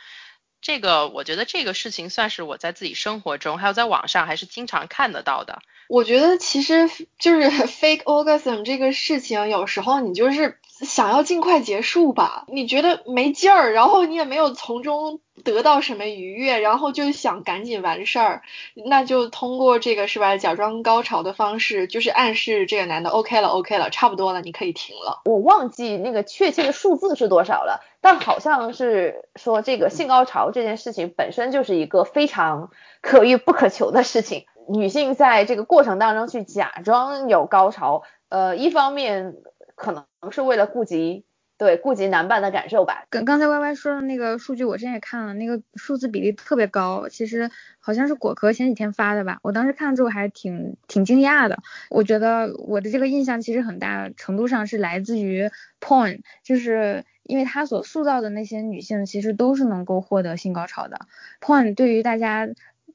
[0.60, 5.62] 这个我觉得这个事情算是我在自己生活中还有在网上还是经常看得到的。
[5.88, 15.20] 我觉得其实就是 fake orgasm 这个事情，有时候你就是想要尽快结束吧，你觉得没劲儿，然后你也没有从中。
[15.44, 18.42] 得到什么愉悦，然后就想赶紧完事儿，
[18.74, 25.20] 那就通过这个是吧，假装高潮的方式，就是暗示这个男的 OK 了，OK 了，差不多了，你可以停了。
[25.26, 32.70] 我忘记那个确切的数字是多少了，但好像是说这个性高潮这件事情本身就是一个非常
[33.02, 34.46] 可遇不可求的事情。
[34.68, 39.36] 女性在这个过程当中去假装有高潮，呃，一方面
[39.74, 41.24] 可能是为了顾及。
[41.58, 43.06] 对，顾及男伴的感受吧。
[43.08, 47.08] 跟刚才 Y Y 说的那个数据，我之前也看了，那个数字比例特别高。
[47.08, 47.50] 其实
[47.80, 51.56] 好像是果壳前几天发的吧，我当时看了之后还挺挺惊讶的。
[51.88, 55.50] 我觉得我的这个印象其实很大程度上是来自于
[55.80, 61.06] Porn，就是因为他所塑造的那些女性其实都是能够获得性高潮的。
[61.40, 62.46] Porn 对于大家。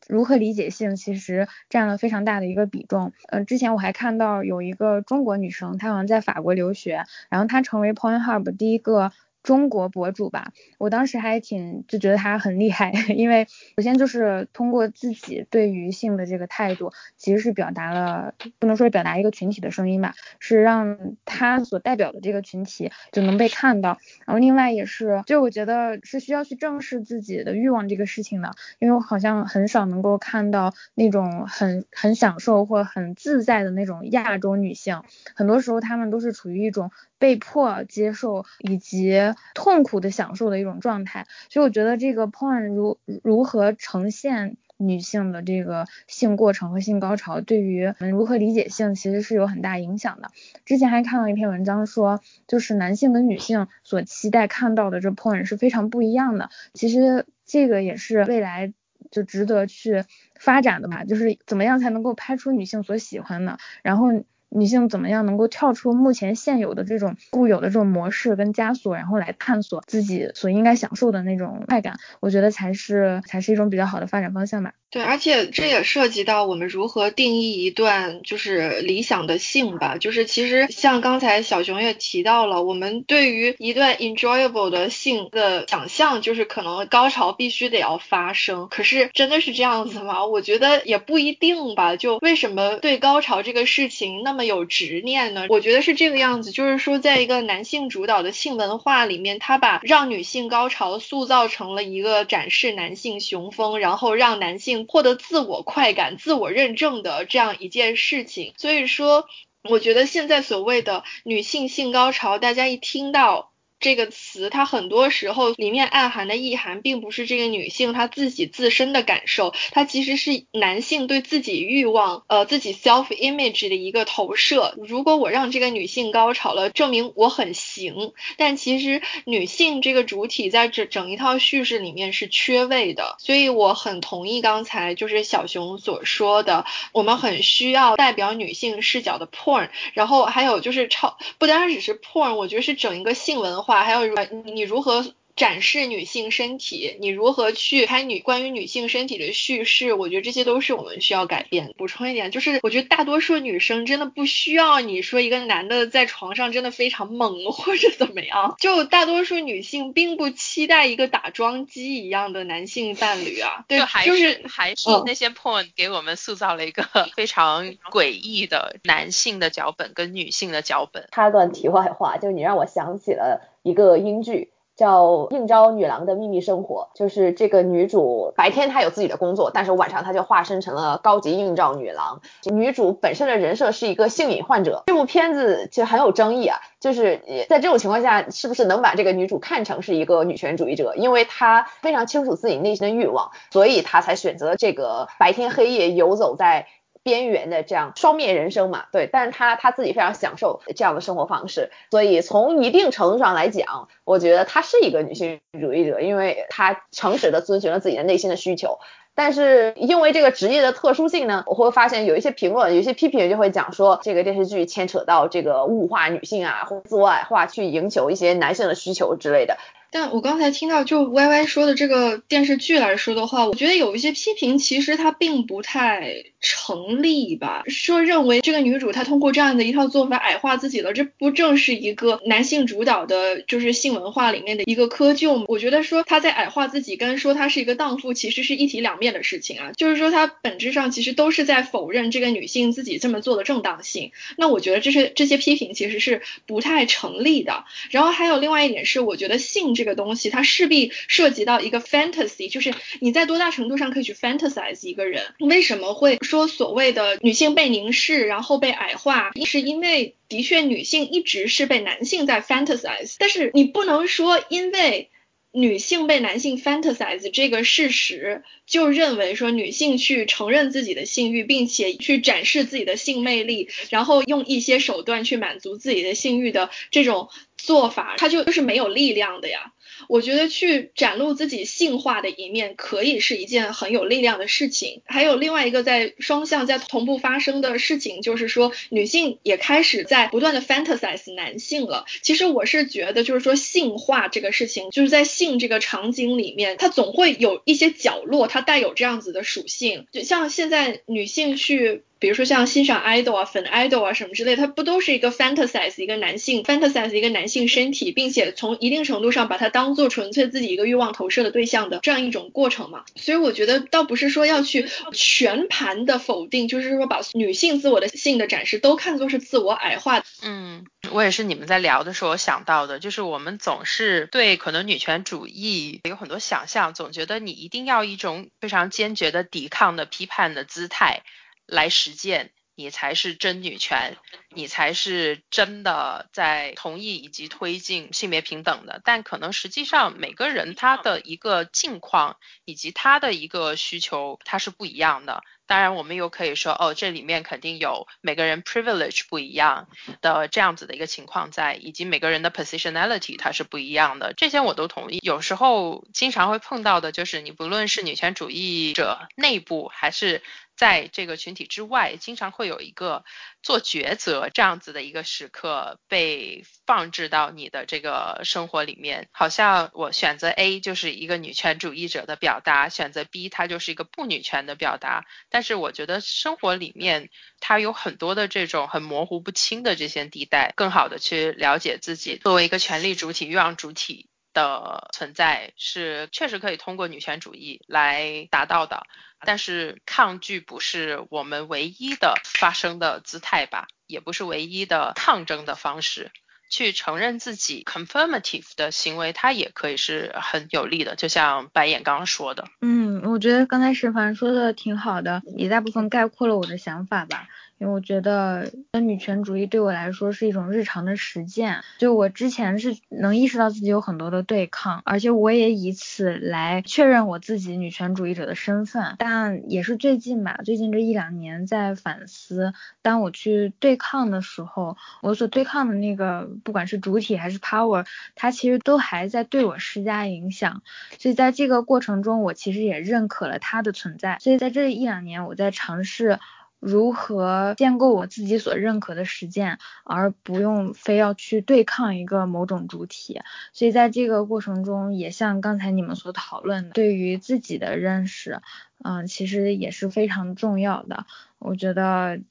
[0.08, 3.12] 如何理解性其实占了非常大的一个比重。
[3.30, 9.12] 嗯，之前我还看到有一个中国女生，她好像在法国留学，然后她成为 Pornhub 第一个。
[9.44, 23.98] 中国博主吧，我当时还挺就觉得他很厉害， 因为首先就是通过自己对于性的这个态度，其实是表达了不能说表达一个群体的声音吧，是让他所代表的这个群体就能被看到。
[24.26, 35.02] 然后另外也是，就我觉得是需要去正视自己的欲望这个事情的，因为我好像很少能够看到那种很很享受或很自在的那种亚洲女性，
[35.36, 36.92] 很多时候她们都是处于一种。
[37.22, 39.12] 被迫接受以及
[39.54, 50.32] 痛苦的享受的一种状态，所以我觉得这个 porn 如如何呈现女性的这个性过程和性高潮，对于我们如何理解性其实是有很大影响的。
[50.66, 56.50] 之前还看到一篇文章说，就是男性跟女性所期待看到的这 porn 是非常不一样的。
[56.74, 58.74] 其实这个也是未来
[59.12, 60.04] 就值得去
[60.40, 64.24] 发展的嘛，就是怎么样才能够拍出女性所喜欢的，然后。
[64.54, 74.74] 女性怎么样能够跳出目前现有的这种固有的这种模式跟枷锁，然后来探索自己所应该享受的那种快感，我觉得才是才是一种比较好的发展方向吧。
[74.92, 79.96] 对，而且这也涉及到我们如何定义一段就是理想的性吧。
[79.98, 88.68] 就是其实像刚才小熊也提到了，我们对于一段 enjoyable 的性的想象，就是可能高潮必须得要发生。
[88.70, 90.26] 可是真的是这样子吗？
[90.26, 91.96] 我觉得也不一定吧。
[91.96, 95.46] 就为什么对高潮这个事情那么有执念呢？
[95.48, 104.81] 我觉得是这个样子，就是说在一个男性主导的性文化里面，他把让女性高潮塑造成了一个展示男性雄风，然后让男性。
[104.88, 109.28] 获得自我快感、自我认证的这样一件事情，所以说，
[109.70, 113.51] 我觉得现在所谓的女性性高潮，大家一听到。
[113.82, 124.76] 这个词，它很多时候里面暗含的意涵，并不是这个女性她自己自身的感受，它其实是男性对自己欲望，呃，自己 self image 的一个投射。
[124.78, 128.14] 如果我让这个女性高潮了，证明我很行。
[128.38, 143.71] 但其实女性这个主体在整整一套叙事里面是缺位的，所以我很同意刚才就是小熊所说的，我们很需要代表女性视角的 porn，然后还有就是超，不单单只是 porn，我觉得是整一个性文化。
[143.74, 144.06] 还有，
[144.46, 145.06] 你如何？
[145.34, 149.94] 展示女性身体，你如何去拍女关于女性身体的叙事？
[149.94, 151.74] 我觉得这些都是我们需要改变。
[151.78, 163.64] 补充一点，就是我觉得大多数女生真的不需要你说一个男的在床上真的非常猛或者怎么样，就大多数女性并不期待一个打桩机一样的男性伴侣啊。
[163.70, 166.84] 对，就是还是那些 porn 给我们塑造了一个
[167.16, 171.08] 非常诡异的男性的脚本跟女性的脚本。
[171.12, 174.52] 插段题外话，就你让我想起了一个英剧。
[174.74, 182.22] 叫《应招女郎的秘密生活》，就是这个女主白天她有自己的工作，但是晚上她就化身成了高级应召女郎。
[182.46, 184.82] 女主本身的人设是一个性瘾患者。
[184.88, 190.96] 这部片子其实很有争议啊，就是在这种情况下，是不是能把这个女主看成是一个女权主义者？
[190.96, 196.66] 因为她非常清楚自己内心的欲望，所以她才选择这个白天黑夜游走在。
[197.04, 208.80] 边缘的这样双面人生嘛，对，但是他他自己非常享受这样的生活方式，所以从一定程度上来讲，我觉得他是一个女性主义者，因为他诚实的遵循了自己的内心的需求。
[209.14, 219.58] 但是因为这个职业的特殊性呢，我会发现有一些评论，有一些批评就会讲说这个电视剧牵扯到这个物化女性啊，或自我矮化去赢求一些男性的需求之类的。
[219.92, 227.64] 但我刚才听到就 Y Y 说的这个电视剧来说的话，我觉得有一些批评其实它并不太成立吧。
[227.68, 235.44] 说认为这个女主她通过这样的一套做法矮化自己了，这不正是一个男性主导的，就是性文化里面的一个窠臼吗？
[235.50, 239.72] 我觉得说她在矮化自己，跟说她是一个荡妇，其实是一体两面的事情啊。
[239.76, 244.14] 就是说她本质上其实都是在否认这个女性自己这么做的正当性。
[244.38, 247.66] 那我觉得这是这些批评其实是不太成立的。
[247.90, 249.76] 然后还有另外一点是，我觉得性。
[249.82, 255.24] 这个东西它势必涉及到一个 fantasy，就是你在多大程度上可以去 fantasize 一个人？
[255.40, 259.32] 为什么会说所谓的女性被凝视，然后被矮化？
[259.44, 265.10] 是因为的确女性一直是被男性在 fantasize，但是你不能说因为
[265.52, 277.30] 女性被男性 fantasize 这个事实，就认为说女性去承认自己的性欲，并且去展示自己的性魅力，然后用一些手段去满足自己的性欲的这种。
[277.64, 279.74] 做法，它就就是没有力量的呀。
[280.08, 285.04] 我觉得去展露自己性化的一面，可以是一件很有力量的事情。
[285.06, 292.06] 还有另外一个在双向在同步发生的事情，就是说女性也开始在不断的 fantasize 男性了。
[292.24, 300.08] 其实我是觉得，就是说性化这个事情，就是在性这个场景里面，它总会有一些角落，它带有这样子的属性。
[300.12, 302.04] 就像现在女性去。
[302.22, 313.04] 比如说像欣赏 idol 啊、粉 idol 啊什么之类，它不都是一个 fantasize 一个男性 fantasize 一个男性身体，并且从一定程度上把它当做纯粹自己一个欲望投射的对象的这样一种过程嘛？
[313.16, 320.24] 所以我觉得倒不是说要去全盘的否定，就是说把女性自我的性的展示都看作是自我矮化。
[320.44, 331.24] 嗯，我也是你们在聊的时候想到的，就是我们总是对可能女权主义有很多想象，总觉得你一定要一种非常坚决的抵抗的批判的姿态。
[331.72, 334.18] 来实践，你才是真女权，
[334.50, 339.02] 你才是真的在同意以及推进性别平等的。
[339.06, 342.36] 但可能实际上每个人他的一个境况
[342.66, 345.44] 以及他的一个需求，他是不一样的。
[345.66, 349.88] 当然，我们又可以说，哦，这里面肯定有每个人 privilege 不一样
[350.20, 354.34] 的这样子的一个情况在，以及每个人的 positionality 它是不一样的。
[354.34, 355.20] 这些我都同意。
[355.22, 360.44] 有时候经常会碰到的就是，你不论是女权主义者内部还是。
[360.82, 363.24] 在这个群体之外，经常会有一个
[363.62, 375.24] 做抉择这样子的一个时刻被放置到你的这个生活里面，好像我选择 A 就是一个女权主义者的表达，选择 B 它就是一个不女权的表达。
[375.52, 377.30] 但是我觉得生活里面
[377.60, 384.31] 它有很多的这种很模糊不清的这些地带，更好的去了解自己作为一个权力主体、欲望主体。
[384.54, 389.04] 的存在是确实可以通过女权主义来达到的，
[389.46, 396.32] 但是抗拒不是我们唯一的发生的姿态吧，也不是唯一的抗争的方式。
[396.74, 401.18] 去承认自己 confirmative 的行为，它也可以是很有利的。
[401.18, 407.50] 就像白眼刚刚说的，嗯，我觉得刚才沈凡说的挺好的，也大部分概括了我的想法吧。
[407.82, 408.72] 因为我觉得
[409.02, 419.16] 女权主义对我来说是一种日常的实践，就我之前是能意识到自己有很多的对抗，而且我也以此来确认我自己女权主义者的身份。
[419.18, 422.72] 但也是最近吧，最近这一两年在反思，
[423.02, 428.06] 当我去对抗的时候，我所对抗的那个不管是主体还是 power，
[428.36, 430.84] 它其实都还在对我施加影响。
[431.18, 434.38] 所以在这个过程中，我其实也认可了它的存在。
[434.40, 436.38] 所以在这一两年，我在尝试。
[436.82, 443.40] 如何建构我自己所认可的实践，而不用非要去对抗一个某种主体？
[443.72, 448.62] 所以在这个过程中，也像刚才你们所讨论的，对于自己的认识，
[449.04, 451.26] 嗯，其实也是非常重要的。
[451.60, 452.42] 我觉得。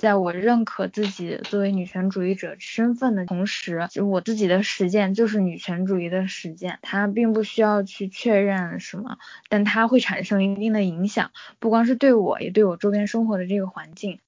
[0.00, 9.18] 在我认可自己作为女权主义者身份的同时，就我自己的实践就是女权主义的实践，它并不需要去确认什么，
[9.50, 14.20] 但它会产生一定的影响，不光是对我，也对我周边生活的这个环境。”“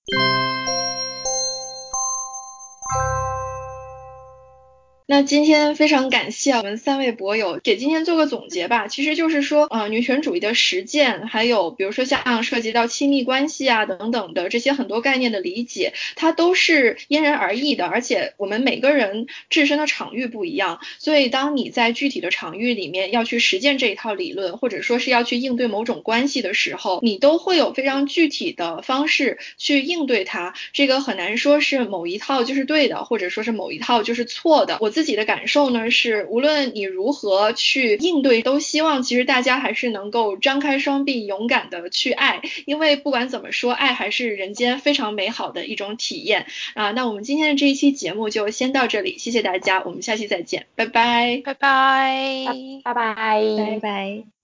[5.06, 8.86] 那今天非常感谢我们三位博友给今天做个总结吧。
[8.86, 17.86] 其实就是说，呃，女权主义的实践，还有比如说像涉及到亲密关系啊等等的这些很多概念的理解，它都是因人而异的。
[17.86, 30.54] 而且我们每个人置身的场域不一样，所以当你在具体的场域里面要去实践这一套理论，或者说是要去应对某种关系的时候，你都会有非常具体的方式去应对它。
[30.72, 34.78] 这个很难说是某一套就是对的，或者说是某一套就是错的。
[34.80, 46.92] 我自自己的感受呢是，无论你如何去应对，都希望其实大家还是能够张开双臂，勇敢的去爱，因为不管怎么说，爱还是人间非常美好的一种体验啊。
[46.92, 52.46] 那我们今天的这一期节目就先到这里，谢谢大家，我们下期再见，拜拜，拜拜，
[52.84, 54.41] 拜拜，拜拜。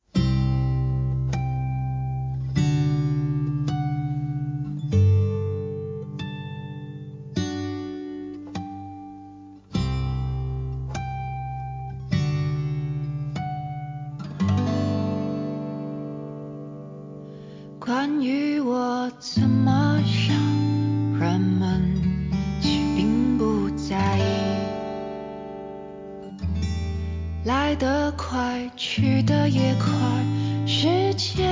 [28.79, 29.91] 去得也快，
[30.65, 31.43] 世界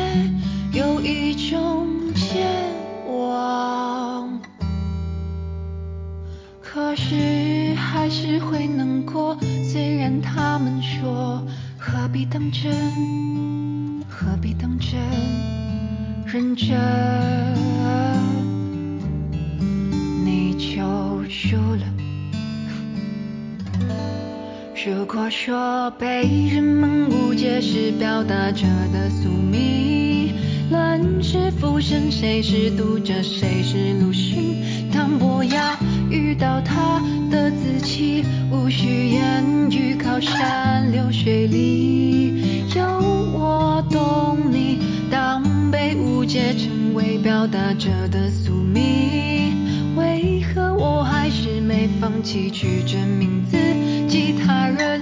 [0.73, 2.47] 有一种健
[3.09, 4.41] 忘。
[6.63, 11.45] 可是还是会难过，虽然他们说
[11.77, 12.73] 何必当真，
[14.09, 14.97] 何必当真。
[16.27, 16.77] 认真，
[25.27, 30.33] 我说被人们误解是表达者的宿命，
[30.71, 34.89] 乱世浮生，谁是读者，谁是鲁迅？
[34.95, 35.77] 当伯牙
[36.09, 42.85] 遇到他的自欺，无需言语，靠山流水里，有
[43.33, 44.79] 我懂你。
[45.11, 45.43] 当
[45.73, 53.57] 被误解成为表达者的宿命，为何我还是没放弃去证明自
[54.07, 54.37] 己？
[54.47, 54.96] 他人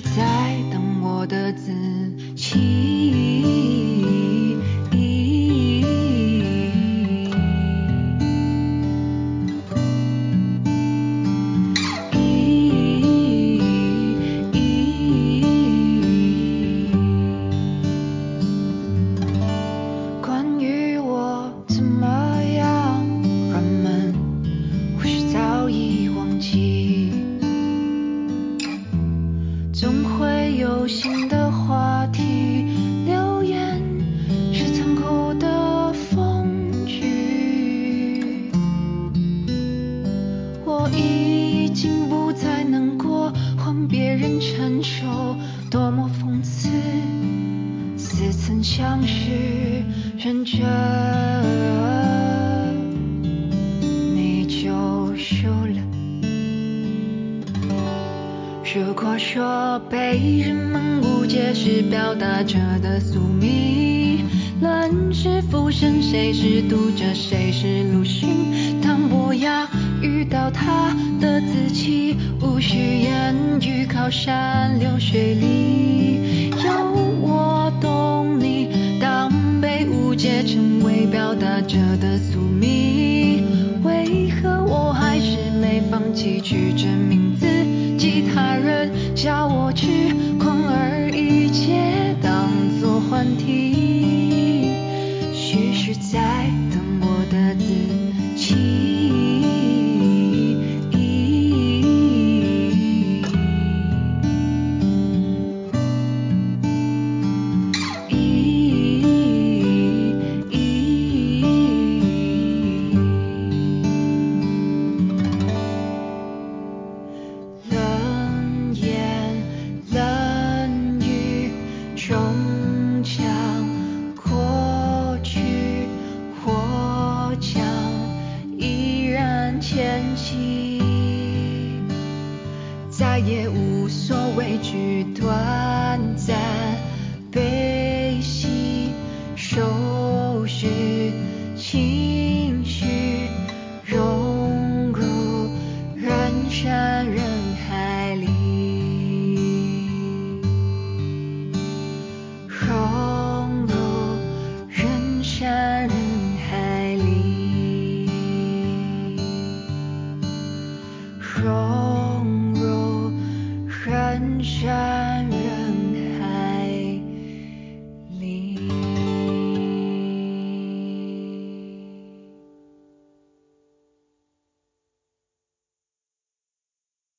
[0.00, 1.52] 在等我的